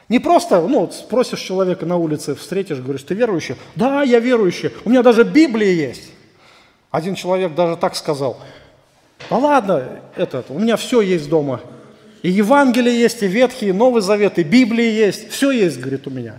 Не 0.08 0.20
просто, 0.20 0.60
ну, 0.60 0.90
спросишь 0.92 1.40
человека 1.40 1.84
на 1.84 1.96
улице, 1.96 2.36
встретишь, 2.36 2.78
говоришь, 2.78 3.02
ты 3.02 3.14
верующий? 3.14 3.56
Да, 3.74 4.02
я 4.02 4.20
верующий, 4.20 4.70
у 4.84 4.90
меня 4.90 5.02
даже 5.02 5.24
Библия 5.24 5.72
есть. 5.72 6.12
Один 6.92 7.16
человек 7.16 7.54
даже 7.54 7.76
так 7.76 7.96
сказал, 7.96 8.38
да 9.28 9.36
ладно, 9.36 10.00
этот, 10.14 10.50
у 10.50 10.58
меня 10.58 10.76
все 10.76 11.00
есть 11.00 11.28
дома. 11.28 11.60
И 12.22 12.30
Евангелие 12.30 12.98
есть, 12.98 13.22
и 13.22 13.26
Ветхий, 13.26 13.68
и 13.68 13.72
Новый 13.72 14.00
Завет, 14.00 14.38
и 14.38 14.44
Библия 14.44 14.90
есть, 14.90 15.30
все 15.30 15.50
есть, 15.50 15.80
говорит, 15.80 16.06
у 16.06 16.10
меня. 16.10 16.36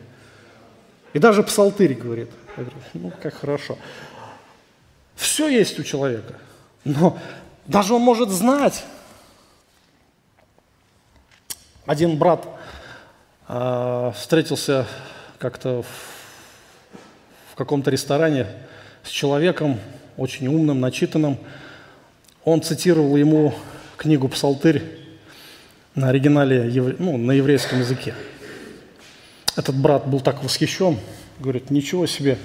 И 1.14 1.20
даже 1.20 1.44
псалтырь 1.44 1.94
говорит. 1.94 2.30
Я 2.56 2.64
говорю, 2.64 2.80
ну, 2.94 3.12
как 3.22 3.34
хорошо. 3.34 3.78
Все 5.16 5.50
есть 5.50 5.78
у 5.80 5.84
человека, 5.84 6.36
но 6.86 7.18
даже 7.66 7.94
он 7.94 8.02
может 8.02 8.30
знать, 8.30 8.84
Один 11.88 12.18
брат 12.18 12.46
э, 13.48 14.12
встретился 14.14 14.86
как-то 15.40 15.84
в, 15.84 17.54
в 17.54 17.56
каком-то 17.56 17.90
ресторане 17.90 18.46
с 19.04 19.10
человеком 19.10 19.80
очень 20.18 20.50
умным, 20.50 20.82
начитанным. 20.82 21.38
Он 22.44 22.62
цитировал 22.62 23.16
ему 23.16 23.54
книгу 23.96 24.28
«Псалтырь» 24.28 24.84
на 25.96 26.10
оригинале, 26.10 26.94
ну, 27.00 27.16
на 27.18 27.32
еврейском 27.32 27.80
языке. 27.80 28.14
Этот 29.56 29.76
брат 29.76 30.06
был 30.10 30.20
так 30.20 30.44
восхищен, 30.44 31.00
говорит, 31.40 31.72
ничего 31.72 32.06
себе, 32.06 32.38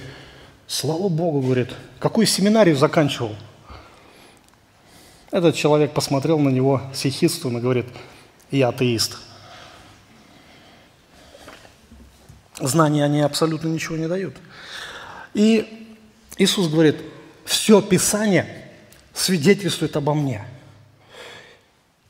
слава 0.69 1.09
Богу, 1.09 1.41
говорит, 1.41 1.71
какую 1.99 2.29
семинарию 2.29 2.77
заканчивал. 2.77 3.35
Этот 5.33 5.57
человек 5.57 5.95
посмотрел 5.95 6.39
на 6.39 6.51
него 6.51 6.81
с 6.95 7.05
ехидством 7.07 7.59
и 7.59 7.61
говорит, 7.61 7.87
я 8.53 8.69
атеист. 8.69 9.19
Знания 12.59 13.05
они 13.05 13.21
абсолютно 13.21 13.69
ничего 13.69 13.97
не 13.97 14.09
дают. 14.09 14.37
И 15.35 15.89
Иисус 16.37 16.69
говорит, 16.69 16.97
все 17.45 17.81
Писание 17.81 18.69
свидетельствует 19.15 19.97
обо 19.97 20.15
мне. 20.15 20.45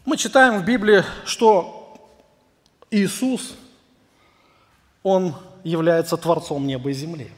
Мы 0.05 0.17
читаем 0.17 0.61
в 0.61 0.65
Библии, 0.65 1.05
что 1.25 1.97
Иисус, 2.91 3.55
Он 5.03 5.37
является 5.65 6.17
Творцом 6.17 6.67
неба 6.67 6.91
и 6.91 6.93
земли. 6.93 7.31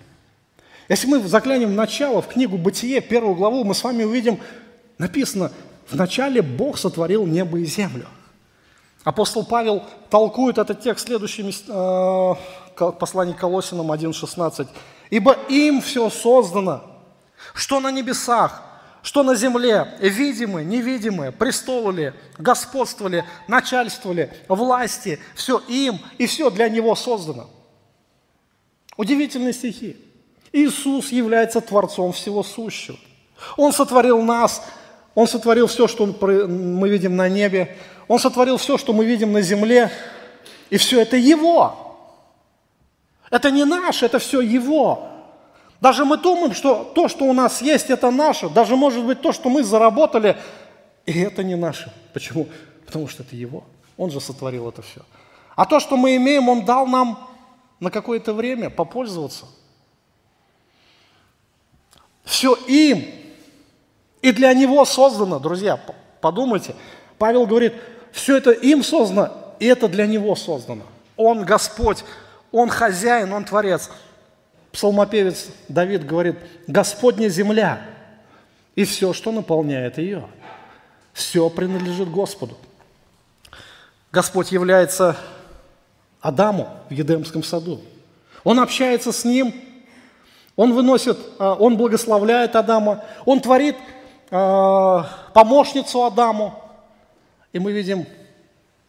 Если 0.89 1.07
мы 1.07 1.21
заглянем 1.21 1.71
в 1.71 1.75
начало, 1.75 2.21
в 2.21 2.29
книгу 2.29 2.59
«Бытие», 2.59 3.01
первую 3.01 3.35
главу, 3.35 3.65
мы 3.65 3.75
с 3.75 3.83
вами 3.83 4.05
увидим, 4.05 4.39
написано, 4.99 5.51
в 5.87 5.95
начале 5.95 6.43
Бог 6.43 6.79
сотворил 6.79 7.27
небо 7.27 7.59
и 7.59 7.65
землю. 7.65 8.07
Апостол 9.03 9.45
Павел 9.45 9.83
толкует 10.11 10.59
этот 10.59 10.81
текст 10.81 11.07
следующим 11.07 11.49
э, 11.49 12.35
послание 12.77 13.35
Колосинам 13.35 13.93
1.16. 13.93 14.69
«Ибо 15.11 15.33
им 15.49 15.81
все 15.81 16.11
создано, 16.11 16.83
что 17.55 17.81
на 17.81 17.91
небесах, 17.91 18.63
что 19.05 19.23
на 19.23 19.35
земле, 19.35 19.97
видимые, 20.01 20.65
невидимые, 20.65 21.31
престолы 21.31 22.15
господствовали, 22.39 23.25
начальствовали, 23.49 24.33
власти, 24.49 25.21
все 25.35 25.59
им 25.69 26.01
и 26.17 26.27
все 26.27 26.49
для 26.49 26.71
Него 26.71 26.95
создано. 26.95 27.51
Удивительные 28.97 29.53
стихи. 29.53 29.99
Иисус 30.53 31.13
является 31.13 31.61
Творцом 31.61 32.13
всего 32.13 32.43
сущего. 32.43 32.97
Он 33.59 33.73
сотворил 33.73 34.23
нас, 34.23 34.63
Он 35.15 35.27
сотворил 35.27 35.67
все, 35.67 35.87
что 35.87 36.07
мы 36.07 36.89
видим 36.89 37.15
на 37.15 37.29
небе, 37.29 37.77
Он 38.09 38.19
сотворил 38.19 38.57
все, 38.57 38.79
что 38.79 38.95
мы 38.95 39.05
видим 39.05 39.33
на 39.33 39.43
земле, 39.43 39.91
и 40.71 40.79
все 40.79 41.01
это 41.03 41.19
Его. 41.19 41.84
Это 43.35 43.51
не 43.51 43.65
наше, 43.65 44.07
это 44.07 44.21
все 44.21 44.41
Его. 44.41 45.09
Даже 45.81 46.05
мы 46.05 46.17
думаем, 46.19 46.55
что 46.55 46.85
то, 46.95 47.09
что 47.09 47.25
у 47.25 47.33
нас 47.33 47.61
есть, 47.63 47.91
это 47.91 48.13
наше. 48.13 48.49
Даже 48.49 48.77
может 48.77 49.05
быть 49.05 49.23
то, 49.23 49.33
что 49.33 49.49
мы 49.51 49.65
заработали, 49.65 50.37
и 51.05 51.21
это 51.21 51.43
не 51.43 51.57
наше. 51.57 51.93
Почему? 52.13 52.47
Потому 52.87 53.09
что 53.09 53.25
это 53.25 53.35
Его. 53.35 53.65
Он 53.97 54.13
же 54.13 54.21
сотворил 54.21 54.69
это 54.69 54.83
все. 54.83 55.01
А 55.57 55.67
то, 55.67 55.81
что 55.81 55.97
мы 55.97 56.15
имеем, 56.15 56.49
Он 56.49 56.65
дал 56.65 56.87
нам 56.87 57.29
на 57.81 57.91
какое-то 57.91 58.35
время 58.35 58.71
попользоваться. 58.71 59.47
Все 62.23 62.55
им 62.69 63.05
и 64.23 64.31
для 64.31 64.55
Него 64.55 64.85
создано, 64.85 65.41
друзья, 65.41 65.81
подумайте. 66.21 66.77
Павел 67.19 67.49
говорит, 67.49 67.75
все 68.13 68.37
это 68.37 68.53
им 68.53 68.85
создано, 68.85 69.57
и 69.59 69.67
это 69.67 69.89
для 69.89 70.07
Него 70.07 70.37
создано. 70.37 70.85
Он 71.17 71.45
Господь, 71.45 72.05
Он 72.55 72.69
хозяин, 72.69 73.33
Он 73.33 73.45
Творец. 73.45 73.91
Псалмопевец 74.71 75.49
Давид 75.69 76.07
говорит, 76.07 76.37
Господня 76.69 77.29
земля 77.29 77.85
и 78.77 78.85
все, 78.85 79.13
что 79.13 79.33
наполняет 79.33 79.99
ее. 79.99 80.29
Все 81.13 81.51
принадлежит 81.51 82.09
Господу. 82.09 82.57
Господь 84.13 84.53
является 84.53 85.17
Адаму 86.21 86.69
в 86.89 86.93
Едемском 86.93 87.43
саду. 87.43 87.81
Он 88.45 88.61
общается 88.61 89.11
с 89.11 89.25
ним, 89.25 89.53
он 90.55 90.75
выносит, 90.75 91.19
а, 91.41 91.55
он 91.55 91.77
благословляет 91.77 92.55
Адама, 92.55 93.05
он 93.25 93.41
творит 93.41 93.75
а, 94.31 95.09
помощницу 95.35 96.05
Адаму. 96.05 96.55
И 97.53 97.59
мы 97.59 97.73
видим, 97.73 98.07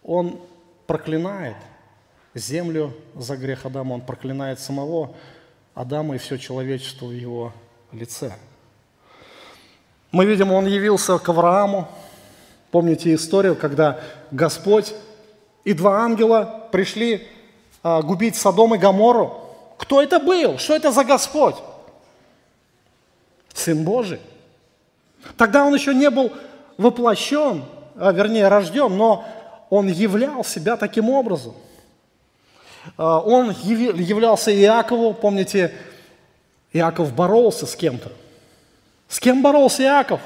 он 0.03 0.39
проклинает 0.85 1.55
землю 2.35 2.93
за 3.15 3.37
грех 3.37 3.65
Адама, 3.65 3.93
он 3.93 4.01
проклинает 4.01 4.59
самого 4.59 5.15
Адама 5.73 6.15
и 6.15 6.17
все 6.17 6.37
человечество 6.37 7.07
в 7.07 7.13
его 7.13 7.53
лице. 7.91 8.33
Мы 10.11 10.25
видим, 10.25 10.51
он 10.51 10.65
явился 10.65 11.17
к 11.17 11.27
Аврааму. 11.27 11.87
Помните 12.71 13.13
историю, 13.13 13.55
когда 13.55 13.99
Господь 14.31 14.93
и 15.63 15.73
два 15.73 16.01
ангела 16.01 16.67
пришли 16.71 17.27
а, 17.83 18.01
губить 18.01 18.35
Содом 18.35 18.75
и 18.75 18.77
Гамору. 18.77 19.41
Кто 19.77 20.01
это 20.01 20.19
был? 20.19 20.57
Что 20.57 20.75
это 20.75 20.91
за 20.91 21.03
Господь? 21.03 21.55
Сын 23.53 23.83
Божий. 23.83 24.19
Тогда 25.37 25.65
он 25.65 25.73
еще 25.73 25.93
не 25.93 26.09
был 26.09 26.31
воплощен, 26.77 27.63
а, 27.95 28.11
вернее 28.11 28.47
рожден, 28.47 28.95
но 28.95 29.25
он 29.69 29.87
являл 29.87 30.43
себя 30.43 30.77
таким 30.77 31.09
образом. 31.09 31.55
А, 32.97 33.19
он 33.19 33.51
являлся 33.51 34.53
Иакову, 34.55 35.13
помните, 35.13 35.73
Иаков 36.73 37.13
боролся 37.13 37.65
с 37.65 37.75
кем-то. 37.75 38.11
С 39.07 39.19
кем 39.19 39.41
боролся 39.41 39.83
Иаков? 39.83 40.21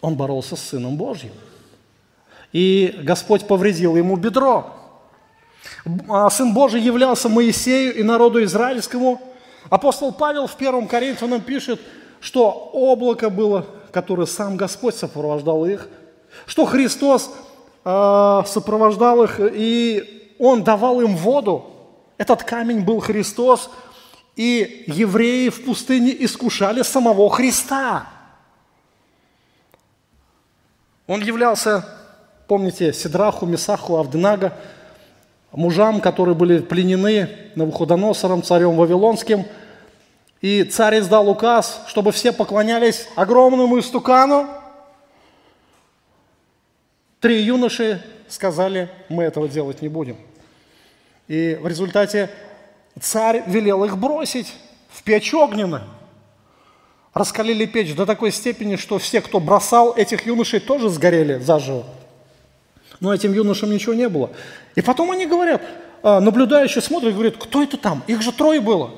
Он 0.00 0.16
боролся 0.16 0.56
с 0.56 0.60
Сыном 0.60 0.96
Божьим 0.96 1.32
и 2.52 3.00
Господь 3.02 3.46
повредил 3.46 3.96
ему 3.96 4.16
бедро. 4.16 4.66
А 6.08 6.30
Сын 6.30 6.52
Божий 6.52 6.80
являлся 6.80 7.28
Моисею 7.28 7.94
и 7.94 8.02
народу 8.02 8.42
израильскому. 8.44 9.20
Апостол 9.70 10.12
Павел 10.12 10.46
в 10.46 10.56
1 10.56 10.86
Коринфянам 10.86 11.40
пишет, 11.40 11.80
что 12.20 12.50
облако 12.72 13.30
было, 13.30 13.66
которое 13.90 14.26
сам 14.26 14.56
Господь 14.56 14.94
сопровождал 14.94 15.64
их, 15.64 15.88
что 16.46 16.66
Христос 16.66 17.30
э, 17.84 18.42
сопровождал 18.46 19.24
их, 19.24 19.40
и 19.40 20.21
Он 20.44 20.64
давал 20.64 21.00
им 21.00 21.14
воду. 21.14 21.70
Этот 22.18 22.42
камень 22.42 22.80
был 22.80 22.98
Христос, 22.98 23.70
и 24.34 24.82
евреи 24.88 25.50
в 25.50 25.64
пустыне 25.64 26.12
искушали 26.18 26.82
самого 26.82 27.30
Христа. 27.30 28.08
Он 31.06 31.20
являлся 31.20 31.84
Помните 32.48 32.92
Сидраху, 32.92 33.46
Месаху, 33.46 33.98
Авденага, 33.98 34.52
мужам, 35.52 36.00
которые 36.00 36.34
были 36.34 36.58
пленены 36.58 37.30
Навуходоносором, 37.54 38.42
царем 38.42 38.74
Вавилонским. 38.74 39.44
И 40.40 40.64
царь 40.64 40.98
издал 40.98 41.28
указ, 41.30 41.82
чтобы 41.86 42.10
все 42.10 42.32
поклонялись 42.32 43.06
огромному 43.14 43.78
истукану. 43.78 44.48
Три 47.20 47.42
юноши 47.42 48.02
сказали, 48.26 48.90
мы 49.08 49.22
этого 49.22 49.48
делать 49.48 49.82
не 49.82 49.88
будем. 49.88 50.16
И 51.28 51.58
в 51.60 51.66
результате 51.66 52.30
царь 53.00 53.42
велел 53.46 53.84
их 53.84 53.96
бросить 53.96 54.52
в 54.90 55.02
печь 55.02 55.32
огненную. 55.32 55.84
Раскалили 57.14 57.66
печь 57.66 57.94
до 57.94 58.06
такой 58.06 58.32
степени, 58.32 58.76
что 58.76 58.98
все, 58.98 59.20
кто 59.20 59.40
бросал 59.40 59.94
этих 59.94 60.26
юношей, 60.26 60.60
тоже 60.60 60.88
сгорели 60.88 61.38
заживо 61.38 61.84
но 63.02 63.12
этим 63.12 63.32
юношам 63.32 63.68
ничего 63.72 63.94
не 63.94 64.08
было. 64.08 64.30
И 64.76 64.80
потом 64.80 65.10
они 65.10 65.26
говорят, 65.26 65.60
а, 66.04 66.20
наблюдающие 66.20 66.80
смотрят 66.80 67.10
и 67.10 67.14
говорят, 67.14 67.36
кто 67.36 67.60
это 67.60 67.76
там? 67.76 68.04
Их 68.06 68.22
же 68.22 68.30
трое 68.30 68.60
было. 68.60 68.92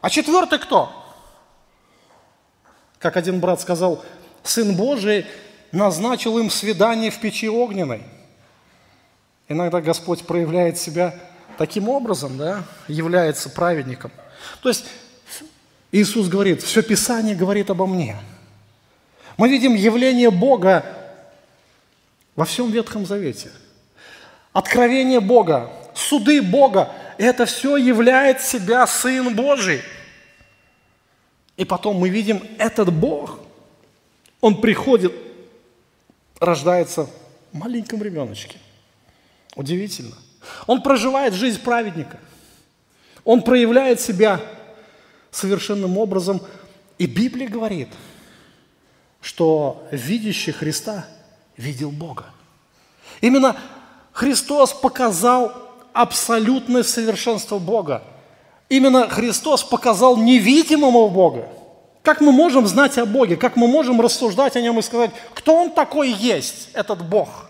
А 0.00 0.10
четвертый 0.10 0.60
кто? 0.60 0.92
Как 3.00 3.16
один 3.16 3.40
брат 3.40 3.60
сказал, 3.60 4.04
Сын 4.44 4.76
Божий 4.76 5.26
назначил 5.72 6.38
им 6.38 6.50
свидание 6.50 7.10
в 7.10 7.18
печи 7.18 7.48
огненной. 7.48 8.02
Иногда 9.48 9.80
Господь 9.80 10.24
проявляет 10.24 10.78
себя 10.78 11.12
таким 11.58 11.88
образом, 11.88 12.38
да, 12.38 12.64
является 12.86 13.50
праведником. 13.50 14.12
То 14.62 14.68
есть 14.70 14.86
Иисус 15.90 16.28
говорит, 16.28 16.62
все 16.62 16.82
Писание 16.82 17.34
говорит 17.34 17.68
обо 17.68 17.86
мне. 17.86 18.16
Мы 19.36 19.48
видим 19.48 19.74
явление 19.74 20.30
Бога 20.30 20.86
во 22.36 22.44
всем 22.44 22.70
Ветхом 22.70 23.04
Завете. 23.04 23.50
Откровение 24.52 25.20
Бога, 25.20 25.70
суды 25.94 26.40
Бога, 26.40 26.92
это 27.18 27.44
все 27.44 27.76
являет 27.76 28.40
себя 28.40 28.86
Сын 28.86 29.34
Божий. 29.34 29.82
И 31.56 31.64
потом 31.64 31.96
мы 31.96 32.08
видим, 32.08 32.42
этот 32.58 32.92
Бог, 32.92 33.40
Он 34.40 34.60
приходит, 34.60 35.12
рождается 36.38 37.08
в 37.52 37.56
маленьком 37.56 38.00
ребеночке. 38.00 38.58
Удивительно. 39.56 40.14
Он 40.66 40.82
проживает 40.82 41.34
жизнь 41.34 41.62
праведника. 41.62 42.18
Он 43.24 43.42
проявляет 43.42 44.00
себя 44.00 44.40
совершенным 45.30 45.98
образом. 45.98 46.40
И 46.98 47.06
Библия 47.06 47.48
говорит, 47.48 47.88
что 49.20 49.86
видящий 49.90 50.52
Христа 50.52 51.06
видел 51.56 51.90
Бога. 51.90 52.26
Именно 53.20 53.56
Христос 54.12 54.72
показал 54.72 55.52
абсолютное 55.92 56.82
совершенство 56.82 57.58
Бога. 57.58 58.02
Именно 58.68 59.08
Христос 59.08 59.62
показал 59.62 60.16
невидимого 60.16 61.08
Бога. 61.08 61.48
Как 62.02 62.20
мы 62.20 62.32
можем 62.32 62.66
знать 62.66 62.96
о 62.98 63.06
Боге? 63.06 63.36
Как 63.36 63.56
мы 63.56 63.66
можем 63.66 64.00
рассуждать 64.00 64.56
о 64.56 64.60
Нем 64.60 64.78
и 64.78 64.82
сказать, 64.82 65.10
кто 65.34 65.54
Он 65.54 65.70
такой 65.70 66.10
есть, 66.10 66.70
этот 66.72 67.04
Бог? 67.04 67.47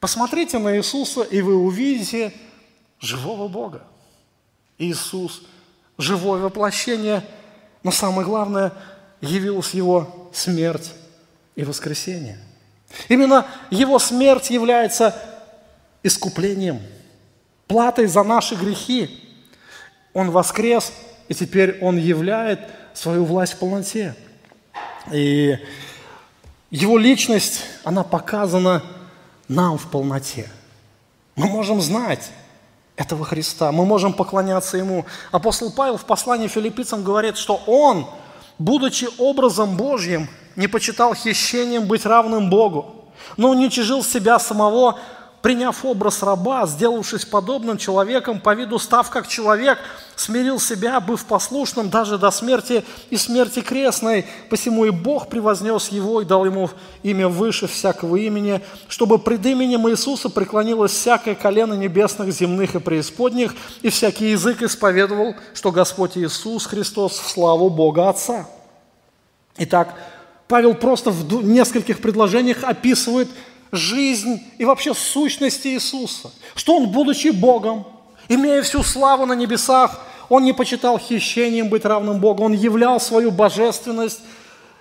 Посмотрите 0.00 0.58
на 0.58 0.76
Иисуса, 0.76 1.22
и 1.22 1.40
вы 1.40 1.56
увидите 1.56 2.32
живого 3.00 3.48
Бога. 3.48 3.82
Иисус– 4.78 5.42
живое 5.98 6.40
воплощение, 6.40 7.24
но 7.82 7.90
самое 7.90 8.26
главное– 8.26 8.72
явилась 9.20 9.74
Его 9.74 10.30
смерть 10.32 10.92
и 11.56 11.64
воскресение. 11.64 12.38
Именно 13.08 13.46
Его 13.70 13.98
смерть 13.98 14.50
является 14.50 15.20
искуплением, 16.02 16.80
платой 17.66 18.06
за 18.06 18.22
наши 18.22 18.54
грехи. 18.54 19.24
Он 20.14 20.30
воскрес, 20.30 20.92
и 21.28 21.34
теперь 21.34 21.78
Он 21.80 21.96
являет 21.96 22.60
свою 22.94 23.24
власть 23.24 23.54
в 23.54 23.58
полноте. 23.58 24.14
И 25.12 25.58
Его 26.70 26.98
личность, 26.98 27.64
она 27.84 28.04
показана 28.04 28.82
нам 29.48 29.78
в 29.78 29.90
полноте. 29.90 30.50
Мы 31.36 31.46
можем 31.46 31.80
знать 31.80 32.30
этого 32.96 33.24
Христа, 33.24 33.70
мы 33.72 33.86
можем 33.86 34.12
поклоняться 34.12 34.76
Ему. 34.76 35.06
Апостол 35.30 35.72
Павел 35.72 35.96
в 35.96 36.04
послании 36.04 36.48
филиппийцам 36.48 37.04
говорит, 37.04 37.36
что 37.36 37.60
Он, 37.66 38.06
будучи 38.58 39.08
образом 39.18 39.76
Божьим, 39.76 40.28
не 40.56 40.66
почитал 40.66 41.14
хищением 41.14 41.86
быть 41.86 42.04
равным 42.04 42.50
Богу, 42.50 43.04
но 43.36 43.50
уничижил 43.50 44.02
себя 44.02 44.38
самого, 44.38 44.98
приняв 45.42 45.84
образ 45.84 46.22
раба, 46.22 46.66
сделавшись 46.66 47.24
подобным 47.24 47.78
человеком, 47.78 48.40
по 48.40 48.54
виду 48.54 48.78
став 48.78 49.08
как 49.10 49.28
человек, 49.28 49.78
смирил 50.16 50.58
себя, 50.58 50.98
быв 51.00 51.24
послушным 51.24 51.90
даже 51.90 52.18
до 52.18 52.30
смерти 52.30 52.84
и 53.10 53.16
смерти 53.16 53.60
крестной. 53.60 54.26
Посему 54.50 54.84
и 54.84 54.90
Бог 54.90 55.28
превознес 55.28 55.88
его 55.88 56.20
и 56.20 56.24
дал 56.24 56.44
ему 56.44 56.70
имя 57.02 57.28
выше 57.28 57.68
всякого 57.68 58.16
имени, 58.16 58.60
чтобы 58.88 59.18
пред 59.18 59.46
именем 59.46 59.88
Иисуса 59.88 60.28
преклонилось 60.28 60.92
всякое 60.92 61.34
колено 61.34 61.74
небесных, 61.74 62.32
земных 62.32 62.74
и 62.74 62.80
преисподних, 62.80 63.54
и 63.82 63.90
всякий 63.90 64.30
язык 64.30 64.62
исповедовал, 64.62 65.36
что 65.54 65.70
Господь 65.70 66.18
Иисус 66.18 66.66
Христос 66.66 67.18
в 67.18 67.28
славу 67.28 67.70
Бога 67.70 68.08
Отца. 68.08 68.48
Итак, 69.56 69.94
Павел 70.48 70.74
просто 70.74 71.10
в 71.10 71.44
нескольких 71.44 72.00
предложениях 72.00 72.64
описывает– 72.64 73.28
жизнь 73.72 74.42
и 74.58 74.64
вообще 74.64 74.94
сущность 74.94 75.66
Иисуса. 75.66 76.30
Что 76.54 76.76
Он, 76.76 76.88
будучи 76.88 77.28
Богом, 77.28 77.86
имея 78.28 78.62
всю 78.62 78.82
славу 78.82 79.26
на 79.26 79.34
небесах, 79.34 80.04
Он 80.28 80.44
не 80.44 80.52
почитал 80.52 80.98
хищением 80.98 81.68
быть 81.68 81.84
равным 81.84 82.20
Богу, 82.20 82.44
Он 82.44 82.52
являл 82.52 83.00
свою 83.00 83.30
божественность 83.30 84.20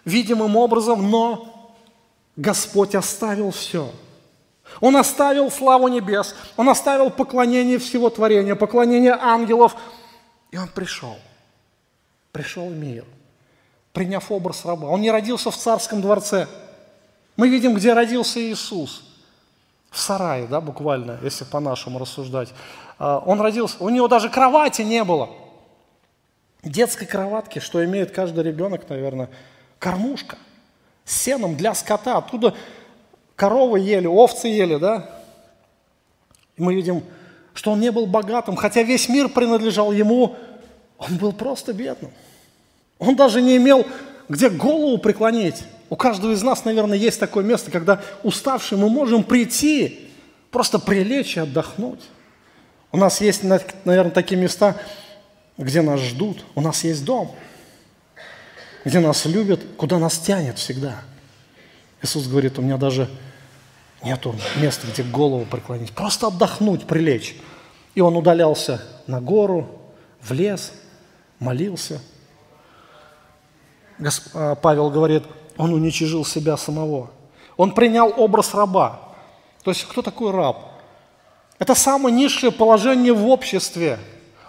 видимым 0.05 0.55
образом, 0.55 1.09
но 1.09 1.75
Господь 2.35 2.95
оставил 2.95 3.51
все. 3.51 3.91
Он 4.81 4.95
оставил 4.97 5.49
славу 5.49 5.88
небес, 5.88 6.35
Он 6.55 6.69
оставил 6.69 7.09
поклонение 7.09 7.79
всего 7.79 8.09
творения, 8.09 8.55
поклонение 8.55 9.17
ангелов, 9.19 9.75
и 10.51 10.57
Он 10.57 10.67
пришел. 10.67 11.17
Пришел 12.31 12.67
в 12.67 12.75
мир, 12.75 13.05
приняв 13.93 14.31
образ 14.31 14.63
раба. 14.65 14.88
Он 14.88 15.01
не 15.01 15.09
родился 15.09 15.51
в 15.51 15.57
царском 15.57 16.01
дворце– 16.01 16.47
мы 17.38 17.47
видим, 17.47 17.73
где 17.73 17.93
родился 17.93 18.41
Иисус. 18.41 19.03
В 19.89 19.99
сарае, 19.99 20.47
да, 20.47 20.59
буквально, 20.59 21.17
если 21.23 21.45
по-нашему 21.45 21.97
рассуждать. 21.97 22.49
А, 22.99 23.19
он 23.25 23.39
родился, 23.39 23.77
у 23.79 23.89
него 23.89 24.07
даже 24.09 24.29
кровати 24.29 24.81
не 24.81 25.03
было. 25.03 25.29
Детской 26.61 27.05
кроватки, 27.05 27.59
что 27.59 27.83
имеет 27.85 28.11
каждый 28.11 28.43
ребенок, 28.43 28.89
наверное, 28.89 29.29
кормушка 29.79 30.38
с 31.05 31.15
сеном 31.15 31.55
для 31.55 31.73
скота. 31.73 32.17
Оттуда 32.17 32.53
коровы 33.35 33.79
ели, 33.79 34.07
овцы 34.07 34.49
ели, 34.49 34.75
да? 34.75 35.09
Мы 36.57 36.75
видим, 36.75 37.03
что 37.53 37.71
он 37.71 37.79
не 37.79 37.91
был 37.91 38.07
богатым, 38.07 38.57
хотя 38.57 38.83
весь 38.83 39.07
мир 39.07 39.29
принадлежал 39.29 39.93
ему, 39.93 40.35
он 40.97 41.15
был 41.17 41.31
просто 41.31 41.71
бедным. 41.71 42.11
Он 42.99 43.15
даже 43.15 43.41
не 43.41 43.55
имел 43.55 43.85
где 44.29 44.49
голову 44.49 44.97
преклонить. 44.97 45.63
У 45.89 45.95
каждого 45.95 46.31
из 46.33 46.43
нас, 46.43 46.65
наверное, 46.65 46.97
есть 46.97 47.19
такое 47.19 47.43
место, 47.43 47.71
когда 47.71 48.01
уставшие 48.23 48.77
мы 48.77 48.89
можем 48.89 49.23
прийти, 49.23 50.09
просто 50.51 50.79
прилечь 50.79 51.38
и 51.38 51.39
отдохнуть. 51.39 52.01
У 52.91 52.97
нас 52.97 53.21
есть, 53.21 53.43
наверное, 53.43 54.11
такие 54.11 54.39
места, 54.39 54.75
где 55.57 55.81
нас 55.81 55.99
ждут. 55.99 56.43
У 56.55 56.61
нас 56.61 56.83
есть 56.83 57.03
дом, 57.03 57.35
где 58.85 58.99
нас 58.99 59.25
любят, 59.25 59.61
куда 59.77 59.97
нас 59.97 60.17
тянет 60.17 60.57
всегда. 60.57 61.01
Иисус 62.01 62.27
говорит, 62.27 62.59
у 62.59 62.61
меня 62.61 62.77
даже 62.77 63.09
нету 64.03 64.35
места, 64.57 64.88
где 64.88 65.03
голову 65.03 65.45
преклонить. 65.45 65.93
Просто 65.93 66.27
отдохнуть, 66.27 66.85
прилечь. 66.85 67.35
И 67.95 68.01
он 68.01 68.15
удалялся 68.15 68.83
на 69.07 69.19
гору, 69.19 69.69
в 70.21 70.31
лес, 70.31 70.73
молился. 71.39 72.01
А, 74.33 74.55
Павел 74.55 74.89
говорит, 74.89 75.23
он 75.58 75.74
уничижил 75.74 76.24
себя 76.24 76.58
самого. 76.58 77.10
Он 77.55 77.74
принял 77.74 78.14
образ 78.16 78.53
раба. 78.53 78.99
То 79.64 79.72
есть 79.72 79.86
кто 79.86 80.01
такой 80.01 80.32
раб? 80.32 80.58
Это 81.60 81.74
самое 81.74 82.16
низшее 82.16 82.51
положение 82.51 83.14
в 83.14 83.28
обществе. 83.28 83.99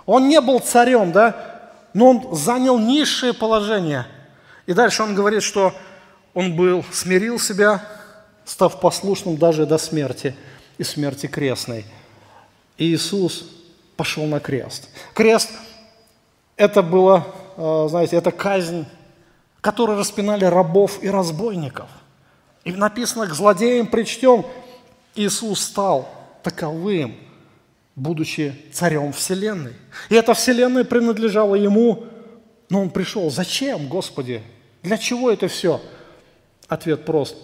Он 0.04 0.28
не 0.28 0.40
был 0.40 0.60
царем, 0.60 1.10
да, 1.12 1.70
но 1.94 2.10
он 2.10 2.36
занял 2.36 2.78
низшее 2.78 3.32
положение. 3.32 4.06
И 4.66 4.74
дальше 4.74 5.02
он 5.02 5.14
говорит, 5.14 5.42
что 5.42 5.72
он 6.34 6.54
был, 6.54 6.84
смирил 6.92 7.38
себя, 7.38 7.82
став 8.44 8.80
послушным 8.80 9.36
даже 9.36 9.66
до 9.66 9.78
смерти 9.78 10.36
и 10.76 10.84
смерти 10.84 11.26
крестной. 11.26 11.86
И 12.76 12.94
Иисус 12.94 13.44
пошел 13.96 14.26
на 14.26 14.38
крест. 14.38 14.88
Крест– 15.14 15.50
это 16.56 16.82
было, 16.82 17.26
э, 17.56 17.86
знаете, 17.88 18.16
это 18.16 18.30
казнь 18.30 18.86
которые 19.60 19.98
распинали 19.98 20.44
рабов 20.44 21.02
и 21.02 21.08
разбойников. 21.08 21.88
И 22.64 22.72
написано, 22.72 23.26
к 23.26 23.34
злодеям 23.34 23.86
причтем, 23.86 24.44
Иисус 25.14 25.60
стал 25.60 26.08
таковым, 26.42 27.16
будучи 27.96 28.54
царем 28.72 29.12
Вселенной. 29.12 29.74
И 30.08 30.14
эта 30.14 30.34
Вселенная 30.34 30.84
принадлежала 30.84 31.54
Ему, 31.54 32.04
но 32.70 32.82
Он 32.82 32.90
пришел. 32.90 33.30
Зачем, 33.30 33.88
Господи? 33.88 34.42
Для 34.82 34.96
чего 34.96 35.30
это 35.30 35.48
все? 35.48 35.80
Ответ 36.68 37.04
прост. 37.04 37.36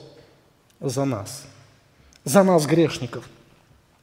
За 0.80 1.04
нас. 1.04 1.44
За 2.24 2.42
нас, 2.42 2.66
грешников. 2.66 3.28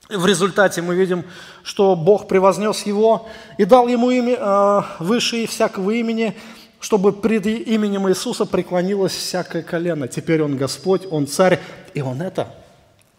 В 0.09 0.26
результате 0.26 0.82
мы 0.82 0.95
видим, 0.95 1.24
что 1.64 1.95
Бог 1.95 2.28
превознес 2.28 2.86
его 2.86 3.30
и 3.57 3.64
дал 3.64 3.88
ему 3.88 4.12
имя 4.12 4.36
э, 4.38 4.82
выше 4.99 5.47
всякого 5.47 5.91
имени, 5.91 6.36
чтобы 6.82 7.13
пред 7.13 7.45
именем 7.45 8.09
Иисуса 8.09 8.45
преклонилось 8.45 9.13
всякое 9.13 9.61
колено. 9.61 10.07
Теперь 10.07 10.41
Он 10.41 10.57
Господь, 10.57 11.05
Он 11.09 11.27
Царь, 11.27 11.59
и 11.93 12.01
Он 12.01 12.21
это 12.23 12.53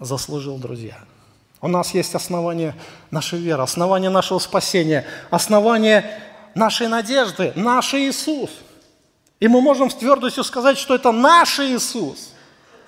заслужил, 0.00 0.58
друзья. 0.58 0.98
У 1.60 1.68
нас 1.68 1.94
есть 1.94 2.12
основание 2.16 2.74
нашей 3.12 3.38
веры, 3.38 3.62
основание 3.62 4.10
нашего 4.10 4.40
спасения, 4.40 5.06
основание 5.30 6.20
нашей 6.56 6.88
надежды, 6.88 7.52
наш 7.54 7.94
Иисус. 7.94 8.50
И 9.38 9.46
мы 9.46 9.60
можем 9.60 9.90
с 9.90 9.94
твердостью 9.94 10.42
сказать, 10.42 10.76
что 10.76 10.96
это 10.96 11.12
наш 11.12 11.60
Иисус, 11.60 12.32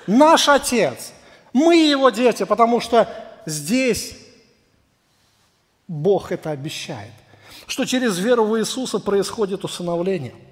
наш 0.08 0.48
Отец. 0.48 1.12
Мы 1.52 1.76
Его 1.76 2.10
дети, 2.10 2.42
потому 2.42 2.80
что 2.80 3.08
здесь 3.46 4.16
Бог 5.86 6.32
это 6.32 6.50
обещает, 6.50 7.12
что 7.68 7.84
через 7.84 8.18
веру 8.18 8.44
в 8.44 8.58
Иисуса 8.58 8.98
происходит 8.98 9.62
усыновление– 9.62 10.34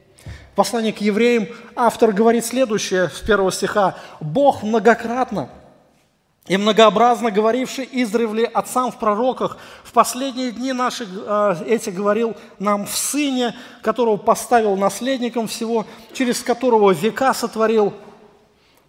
в 0.53 0.55
послании 0.55 0.93
к 0.93 1.01
евреям. 1.01 1.49
Автор 1.75 2.13
говорит 2.13 2.45
следующее 2.45 3.09
с 3.09 3.21
первого 3.21 3.51
стиха. 3.51 3.97
«Бог 4.21 4.63
многократно 4.63 5.49
и 6.47 6.57
многообразно 6.57 7.31
говоривший 7.31 7.89
издревле 7.91 8.45
отцам 8.45 8.91
в 8.91 8.99
пророках, 8.99 9.57
в 9.85 9.93
последние 9.93 10.51
дни 10.51 10.73
наши 10.73 11.07
э, 11.09 11.55
эти 11.67 11.91
говорил 11.91 12.35
нам 12.59 12.85
в 12.85 12.97
Сыне, 12.97 13.55
которого 13.81 14.17
поставил 14.17 14.77
наследником 14.77 15.47
всего, 15.47 15.87
через 16.13 16.43
которого 16.43 16.91
века 16.91 17.33
сотворил, 17.33 17.95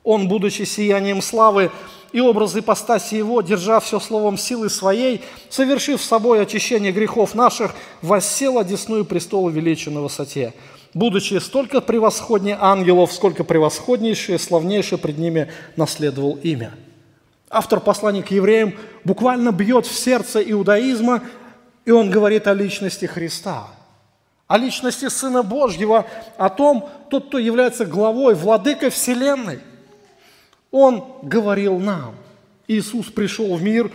Он, 0.04 0.28
будучи 0.28 0.64
сиянием 0.64 1.22
славы 1.22 1.72
и 2.12 2.20
образы 2.20 2.60
ипостаси 2.60 3.16
Его, 3.16 3.42
держа 3.42 3.80
все 3.80 4.00
словом 4.00 4.38
силы 4.38 4.70
Своей, 4.70 5.22
совершив 5.50 6.02
собой 6.02 6.42
очищение 6.42 6.92
грехов 6.92 7.36
наших, 7.36 7.76
воссел 8.02 8.58
одесную 8.58 9.06
престола 9.06 9.52
величия 9.52 9.92
на 9.92 10.02
высоте, 10.02 10.54
будучи 10.94 11.36
столько 11.40 11.82
превосходнее 11.82 12.58
ангелов, 12.60 13.12
сколько 13.14 13.44
превосходнейшее, 13.44 14.40
славнейшее 14.40 15.00
пред 15.00 15.18
ними 15.18 15.52
наследовал 15.76 16.40
имя». 16.44 16.74
Автор 17.50 17.80
послания 17.80 18.24
к 18.24 18.32
евреям 18.32 18.74
буквально 19.04 19.52
бьет 19.52 19.86
в 19.86 19.94
сердце 19.94 20.42
иудаизма, 20.42 21.22
и 21.86 21.92
он 21.92 22.10
говорит 22.10 22.48
о 22.48 22.54
личности 22.54 23.06
Христа, 23.06 23.68
о 24.48 24.58
личности 24.58 25.08
Сына 25.08 25.44
Божьего, 25.44 26.08
о 26.38 26.50
том, 26.50 26.90
тот, 27.12 27.28
кто 27.28 27.38
является 27.38 27.86
главой, 27.86 28.34
владыкой 28.34 28.90
Вселенной. 28.90 29.60
Он 30.72 31.04
говорил 31.22 31.78
нам. 31.78 32.16
Иисус 32.68 33.08
пришел 33.12 33.56
в 33.56 33.62
мир, 33.62 33.92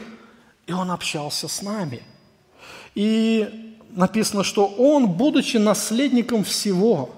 и 0.69 0.73
Он 0.73 0.93
общался 0.93 1.49
с 1.49 1.61
нами. 1.61 2.03
И 2.95 3.68
написано, 3.91 4.45
что 4.45 4.67
Он, 4.67 5.09
будучи 5.09 5.57
наследником 5.57 6.45
всего, 6.45 7.11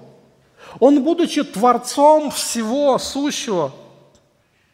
Он, 0.79 1.03
будучи 1.03 1.43
Творцом 1.43 2.31
всего 2.31 2.97
сущего, 2.97 3.73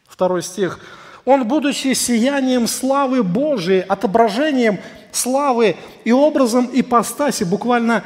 второй 0.06 0.42
стих, 0.42 0.80
Он, 1.24 1.46
будучи 1.46 1.92
сиянием 1.94 2.66
славы 2.66 3.22
Божией, 3.22 3.80
отображением 3.80 4.80
славы 5.12 5.76
и 6.04 6.12
образом 6.12 6.70
ипостаси, 6.72 7.44
буквально 7.44 8.04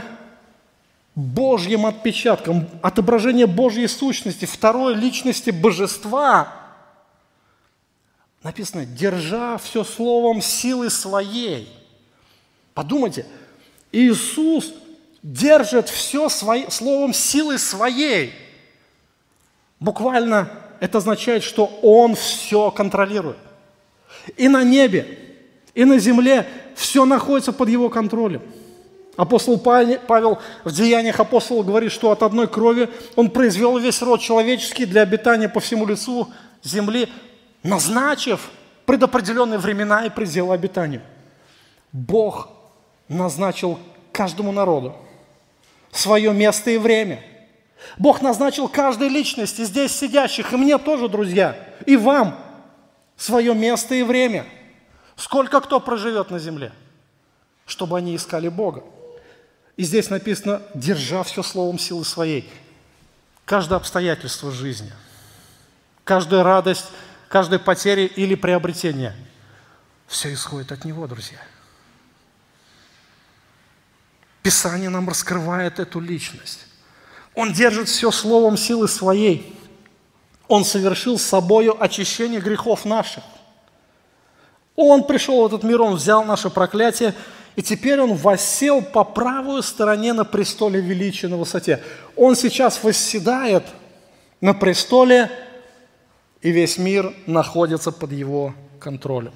Божьим 1.14 1.84
отпечатком, 1.84 2.68
отображение 2.80 3.46
Божьей 3.46 3.86
сущности, 3.86 4.46
второй 4.46 4.94
личности 4.94 5.50
божества, 5.50 6.54
написано, 8.42 8.86
держа 8.86 9.58
все 9.58 9.84
словом 9.84 10.40
силы 10.40 10.88
своей. 10.88 11.68
Подумайте, 12.74 13.26
Иисус 13.92 14.72
держит 15.22 15.88
все 15.88 16.28
свои, 16.28 16.68
словом 16.70 17.12
силы 17.12 17.58
своей. 17.58 18.32
Буквально 19.78 20.50
это 20.80 20.98
означает, 20.98 21.42
что 21.42 21.66
Он 21.82 22.14
все 22.14 22.70
контролирует. 22.70 23.36
И 24.36 24.48
на 24.48 24.64
небе, 24.64 25.18
и 25.74 25.84
на 25.84 25.98
земле 25.98 26.46
все 26.74 27.04
находится 27.04 27.52
под 27.52 27.68
Его 27.68 27.90
контролем. 27.90 28.42
Апостол 29.16 29.58
Павел 29.58 30.38
в 30.64 30.72
Деяниях 30.72 31.20
апостола 31.20 31.62
говорит, 31.62 31.92
что 31.92 32.10
от 32.10 32.22
одной 32.22 32.48
крови 32.48 32.88
он 33.14 33.30
произвел 33.30 33.76
весь 33.76 34.00
род 34.00 34.22
человеческий 34.22 34.86
для 34.86 35.02
обитания 35.02 35.50
по 35.50 35.60
всему 35.60 35.86
лицу 35.86 36.28
земли, 36.62 37.08
назначив 37.62 38.50
предопределенные 38.86 39.58
времена 39.58 40.06
и 40.06 40.10
пределы 40.10 40.54
обитания. 40.54 41.02
Бог 41.92 42.48
назначил 43.08 43.78
каждому 44.12 44.52
народу 44.52 44.96
свое 45.90 46.32
место 46.32 46.70
и 46.70 46.78
время. 46.78 47.22
Бог 47.98 48.22
назначил 48.22 48.68
каждой 48.68 49.08
личности, 49.08 49.64
здесь 49.64 49.92
сидящих, 49.92 50.52
и 50.52 50.56
мне 50.56 50.78
тоже, 50.78 51.08
друзья, 51.08 51.56
и 51.86 51.96
вам 51.96 52.38
свое 53.16 53.54
место 53.54 53.94
и 53.94 54.02
время. 54.02 54.46
Сколько 55.16 55.60
кто 55.60 55.78
проживет 55.78 56.30
на 56.30 56.38
земле, 56.38 56.72
чтобы 57.66 57.98
они 57.98 58.16
искали 58.16 58.48
Бога. 58.48 58.82
И 59.76 59.84
здесь 59.84 60.10
написано, 60.10 60.62
держа 60.74 61.22
все 61.22 61.42
словом 61.42 61.78
силы 61.78 62.04
своей. 62.04 62.50
Каждое 63.44 63.76
обстоятельство 63.76 64.50
жизни, 64.50 64.92
каждая 66.04 66.42
радость, 66.42 66.86
каждая 67.28 67.58
потеря 67.58 68.06
или 68.06 68.34
приобретение, 68.34 69.14
все 70.06 70.32
исходит 70.32 70.72
от 70.72 70.84
Него, 70.84 71.06
друзья. 71.06 71.38
Писание 74.42 74.88
нам 74.88 75.08
раскрывает 75.08 75.78
эту 75.78 76.00
личность. 76.00 76.66
Он 77.34 77.52
держит 77.52 77.88
все 77.88 78.10
словом 78.10 78.56
силы 78.56 78.88
своей. 78.88 79.56
Он 80.48 80.64
совершил 80.64 81.18
с 81.18 81.22
собою 81.22 81.82
очищение 81.82 82.40
грехов 82.40 82.84
наших. 82.84 83.24
Он 84.76 85.04
пришел 85.04 85.42
в 85.42 85.46
этот 85.46 85.62
мир, 85.62 85.80
Он 85.80 85.94
взял 85.94 86.24
наше 86.24 86.50
проклятие– 86.50 87.14
и 87.54 87.62
теперь 87.62 88.00
он 88.00 88.14
воссел 88.14 88.82
по 88.82 89.04
правую 89.04 89.62
стороне 89.62 90.12
на 90.12 90.24
престоле 90.24 90.80
величия 90.80 91.28
на 91.28 91.36
высоте. 91.36 91.82
Он 92.16 92.34
сейчас 92.34 92.82
восседает 92.82 93.64
на 94.40 94.54
престоле, 94.54 95.30
и 96.40 96.50
весь 96.50 96.78
мир 96.78 97.14
находится 97.26 97.92
под 97.92 98.12
его 98.12 98.54
контролем. 98.80 99.34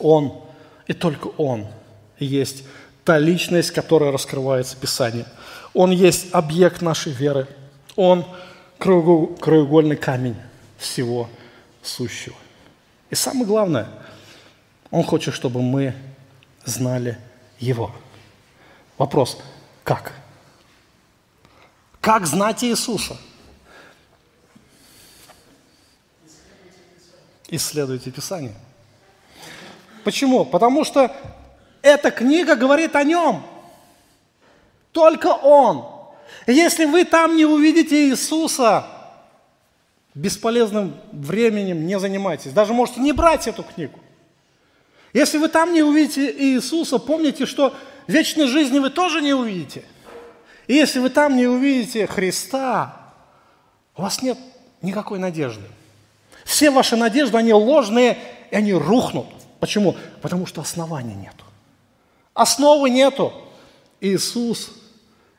Он, 0.00 0.42
и 0.86 0.94
только 0.94 1.28
он, 1.36 1.66
есть 2.18 2.64
та 3.04 3.18
личность, 3.18 3.70
которая 3.70 4.10
раскрывается 4.10 4.76
в 4.76 4.80
Писании. 4.80 5.26
Он 5.74 5.90
есть 5.90 6.32
объект 6.32 6.80
нашей 6.80 7.12
веры. 7.12 7.46
Он 7.96 8.24
краеугольный 8.78 9.96
камень 9.96 10.36
всего 10.78 11.28
сущего. 11.82 12.36
И 13.10 13.14
самое 13.14 13.46
главное, 13.46 13.88
он 14.90 15.04
хочет, 15.04 15.34
чтобы 15.34 15.62
мы 15.62 15.94
знали 16.64 17.18
Его. 17.58 17.94
Вопрос, 18.96 19.38
как? 19.82 20.12
Как 22.00 22.26
знать 22.26 22.64
Иисуса? 22.64 23.16
Исследуйте 27.48 28.10
Писание. 28.10 28.54
Почему? 30.04 30.44
Потому 30.44 30.84
что 30.84 31.14
эта 31.84 32.10
книга 32.10 32.56
говорит 32.56 32.96
о 32.96 33.04
Нем. 33.04 33.42
Только 34.90 35.26
Он. 35.26 35.86
Если 36.46 36.86
вы 36.86 37.04
там 37.04 37.36
не 37.36 37.44
увидите 37.44 38.08
Иисуса, 38.08 38.86
бесполезным 40.14 40.96
временем 41.12 41.86
не 41.86 41.98
занимайтесь. 41.98 42.52
Даже 42.52 42.72
можете 42.72 43.00
не 43.00 43.12
брать 43.12 43.46
эту 43.46 43.62
книгу. 43.62 43.98
Если 45.12 45.36
вы 45.36 45.48
там 45.48 45.74
не 45.74 45.82
увидите 45.82 46.34
Иисуса, 46.34 46.98
помните, 46.98 47.44
что 47.44 47.74
вечной 48.06 48.46
жизни 48.46 48.78
вы 48.78 48.88
тоже 48.88 49.20
не 49.20 49.34
увидите. 49.34 49.84
И 50.66 50.74
если 50.74 51.00
вы 51.00 51.10
там 51.10 51.36
не 51.36 51.46
увидите 51.46 52.06
Христа, 52.06 53.12
у 53.94 54.02
вас 54.02 54.22
нет 54.22 54.38
никакой 54.80 55.18
надежды. 55.18 55.66
Все 56.46 56.70
ваши 56.70 56.96
надежды, 56.96 57.36
они 57.36 57.52
ложные, 57.52 58.16
и 58.50 58.56
они 58.56 58.72
рухнут. 58.72 59.26
Почему? 59.60 59.96
Потому 60.22 60.46
что 60.46 60.62
основания 60.62 61.14
нету. 61.14 61.43
Основы 62.34 62.90
нету. 62.90 63.32
Иисус 64.00 64.70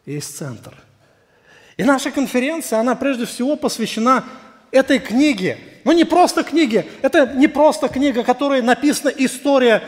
есть 0.06 0.36
центр. 0.36 0.74
И 1.78 1.84
наша 1.84 2.10
конференция, 2.10 2.80
она 2.80 2.96
прежде 2.96 3.26
всего 3.26 3.56
посвящена 3.56 4.24
этой 4.72 4.98
книге– 4.98 5.60
но 5.86 5.92
ну, 5.92 5.98
не 6.00 6.04
просто 6.04 6.44
книги. 6.44 6.84
Это 7.04 7.28
не 7.36 7.48
просто 7.48 7.90
книга, 7.90 8.24
которой 8.24 8.64
написана 8.64 9.10
история, 9.10 9.84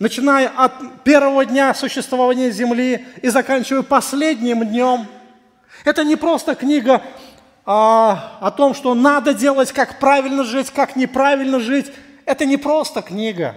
начиная 0.00 0.48
от 0.48 0.72
первого 1.04 1.46
дня 1.46 1.72
существования 1.74 2.50
Земли 2.50 3.06
и 3.22 3.28
заканчивая 3.28 3.82
последним 3.82 4.66
днем. 4.66 5.06
Это 5.84 6.02
не 6.02 6.16
просто 6.16 6.56
книга 6.56 7.02
а, 7.64 8.36
о 8.40 8.50
том, 8.50 8.74
что 8.74 8.94
надо 8.94 9.32
делать, 9.32 9.70
как 9.70 10.00
правильно 10.00 10.42
жить, 10.42 10.70
как 10.70 10.96
неправильно 10.96 11.60
жить. 11.60 11.92
Это 12.24 12.44
не 12.44 12.56
просто 12.56 13.00
книга. 13.00 13.54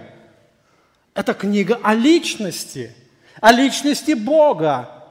Это 1.14 1.34
книга 1.34 1.78
о 1.82 1.94
личности, 1.94 2.94
о 3.40 3.52
личности 3.52 4.12
Бога, 4.12 5.04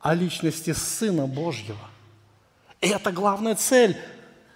о 0.00 0.14
личности 0.14 0.72
Сына 0.72 1.26
Божьего. 1.26 1.78
И 2.80 2.88
это 2.88 3.12
главная 3.12 3.54
цель, 3.54 3.96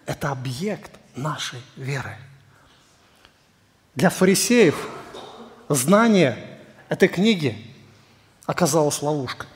это 0.07 0.31
объект 0.31 0.91
нашей 1.15 1.61
веры. 1.77 2.17
Для 3.95 4.11
фарисеев 4.11 4.89
знание 5.69 6.59
этой 6.89 7.09
книги 7.09 7.57
оказалось 8.47 9.03
ловушкой, 9.03 9.49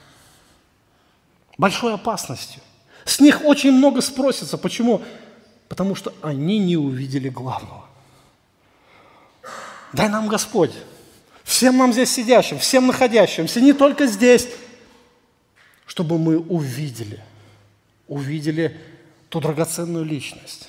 большой 1.59 1.95
опасностью. 1.95 2.63
С 3.05 3.21
них 3.21 3.45
очень 3.45 3.73
много 3.73 4.01
спросится. 4.01 4.59
Почему? 4.59 5.03
Потому 5.69 5.95
что 5.95 6.15
они 6.23 6.59
не 6.59 6.77
увидели 6.77 7.29
главного. 7.29 7.87
Дай 9.93 10.09
нам 10.09 10.29
Господь, 10.29 10.73
всем 11.45 11.77
нам 11.77 11.93
здесь 11.93 12.13
сидящим, 12.13 12.59
всем 12.59 12.87
находящимся, 12.87 13.61
не 13.61 13.73
только 13.73 14.07
здесь, 14.07 14.49
чтобы 15.87 16.19
мы 16.19 16.39
увидели, 16.39 17.21
увидели 18.09 18.81
ту 19.29 19.41
драгоценную 19.41 20.05
личность, 20.05 20.69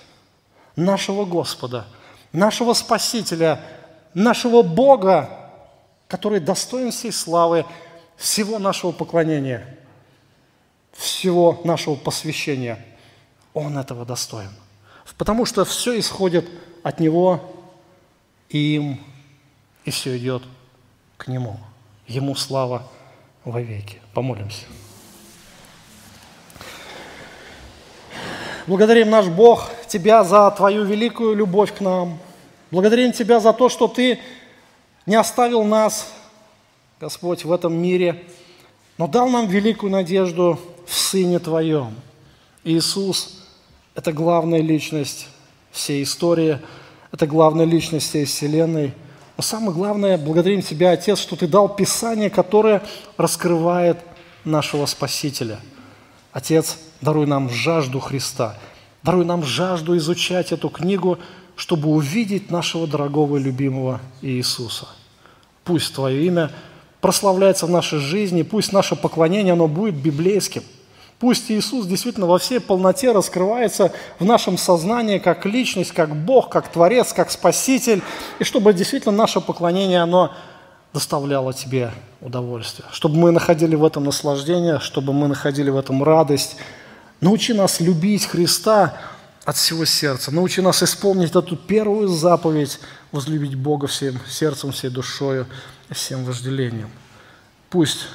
нашего 0.75 1.25
Господа, 1.25 1.87
нашего 2.31 2.73
Спасителя, 2.73 3.61
нашего 4.13 4.61
Бога, 4.61 5.51
который 6.07 6.39
достоин 6.39 6.91
всей 6.91 7.11
славы, 7.11 7.65
всего 8.17 8.59
нашего 8.59 8.91
поклонения, 8.91 9.77
всего 10.93 11.61
нашего 11.63 11.95
посвящения. 11.95 12.83
Он 13.53 13.77
этого 13.77 14.05
достоин. 14.05 14.51
Потому 15.17 15.45
что 15.45 15.63
все 15.65 15.99
исходит 15.99 16.49
от 16.81 16.99
Него, 16.99 17.39
им, 18.49 18.99
и 19.85 19.91
все 19.91 20.17
идет 20.17 20.43
к 21.23 21.27
Нему. 21.27 21.57
Ему 22.05 22.35
слава 22.35 22.83
вовеки. 23.45 23.99
Помолимся. 24.13 24.65
Благодарим 28.67 29.09
наш 29.09 29.27
Бог 29.27 29.69
Тебя 29.87 30.23
за 30.23 30.51
Твою 30.51 30.83
великую 30.83 31.35
любовь 31.35 31.73
к 31.73 31.79
нам. 31.79 32.19
Благодарим 32.71 33.13
Тебя 33.13 33.39
за 33.39 33.53
то, 33.53 33.69
что 33.69 33.87
Ты 33.87 34.19
не 35.05 35.15
оставил 35.15 35.63
нас, 35.63 36.11
Господь, 36.99 37.45
в 37.45 37.51
этом 37.51 37.73
мире, 37.73 38.23
но 38.97 39.07
дал 39.07 39.29
нам 39.29 39.47
великую 39.47 39.91
надежду 39.91 40.59
в 40.85 40.93
Сыне 40.93 41.39
Твоем. 41.39 41.95
Иисус– 42.63 43.45
это 43.95 44.11
главная 44.11 44.61
личность 44.61 45.27
всей 45.71 46.03
истории, 46.03 46.59
это 47.11 47.27
главная 47.27 47.65
личность 47.65 48.09
всей 48.09 48.25
Вселенной. 48.25 48.93
Но 49.37 49.43
самое 49.43 49.73
главное, 49.73 50.17
благодарим 50.17 50.61
Тебя, 50.61 50.91
Отец, 50.91 51.19
что 51.19 51.35
Ты 51.35 51.47
дал 51.47 51.75
Писание, 51.75 52.29
которое 52.29 52.83
раскрывает 53.17 53.97
нашего 54.45 54.85
Спасителя. 54.85 55.59
Отец, 56.31 56.77
даруй 57.01 57.25
нам 57.25 57.49
жажду 57.49 57.99
Христа, 57.99 58.57
даруй 59.01 59.25
нам 59.25 59.43
жажду 59.43 59.97
изучать 59.97 60.51
эту 60.51 60.69
книгу, 60.69 61.19
чтобы 61.55 61.89
увидеть 61.89 62.51
нашего 62.51 62.87
дорогого 62.87 63.37
и 63.37 63.43
любимого 63.43 64.01
Иисуса. 64.21 64.87
Пусть 65.63 65.93
Твое 65.93 66.25
имя 66.25 66.51
прославляется 67.01 67.65
в 67.65 67.69
нашей 67.69 67.99
жизни, 67.99 68.43
пусть 68.43 68.71
наше 68.71 68.95
поклонение, 68.95 69.53
оно 69.53 69.67
будет 69.67 69.95
библейским. 69.95 70.63
Пусть 71.23 71.49
Иисус 71.49 71.85
действительно 71.85 72.25
во 72.25 72.37
всей 72.37 72.59
полноте 72.59 73.13
раскрывается 73.13 73.93
в 74.19 74.25
нашем 74.25 74.57
сознании 74.57 75.19
как 75.19 75.45
личность, 75.45 75.93
как 75.93 76.13
Бог, 76.13 76.49
как 76.49 76.69
Творец, 76.69 77.13
как 77.13 77.31
Спаситель, 77.31 78.01
и 78.39 78.43
чтобы 78.43 78.73
действительно 78.73 79.15
наше 79.15 79.39
поклонение, 79.39 80.01
оно 80.01 80.33
доставляло 80.91 81.53
Тебе 81.53 81.93
удовольствие, 82.19 82.89
чтобы 82.91 83.15
мы 83.15 83.31
находили 83.31 83.73
в 83.73 83.85
этом 83.85 84.03
наслаждение, 84.03 84.81
чтобы 84.81 85.13
мы 85.13 85.29
находили 85.29 85.69
в 85.69 85.77
этом 85.77 86.03
радость. 86.03 86.57
Научи 87.21 87.53
нас 87.53 87.79
любить 87.79 88.25
Христа 88.25 88.93
от 89.45 89.55
всего 89.55 89.85
сердца. 89.85 90.29
Научи 90.29 90.59
нас 90.59 90.83
исполнить 90.83 91.33
эту 91.33 91.55
первую 91.55 92.09
заповедь, 92.09 92.81
возлюбить 93.13 93.55
Бога 93.55 93.87
всем 93.87 94.19
сердцем, 94.27 94.73
всей 94.73 94.89
душою 94.89 95.47
всем 95.89 96.25
вожделением. 96.25 96.89
Пусть 97.69 98.07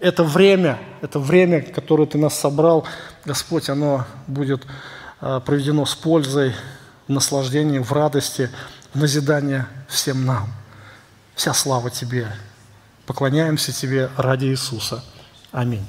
это 0.00 0.24
время, 0.24 0.78
это 1.00 1.18
время, 1.18 1.62
которое 1.62 2.06
Ты 2.06 2.18
нас 2.18 2.38
собрал, 2.38 2.86
Господь, 3.24 3.68
оно 3.68 4.04
будет 4.26 4.66
а, 5.20 5.40
проведено 5.40 5.86
с 5.86 5.94
пользой, 5.94 6.54
в 7.08 7.12
наслаждении, 7.12 7.78
в 7.78 7.92
радости, 7.92 8.50
в 8.92 8.98
назидание 8.98 9.66
всем 9.88 10.24
нам. 10.26 10.48
Вся 11.34 11.54
слава 11.54 11.90
Тебе. 11.90 12.28
Поклоняемся 13.06 13.72
Тебе 13.72 14.10
ради 14.16 14.46
Иисуса. 14.46 15.04
Аминь. 15.52 15.86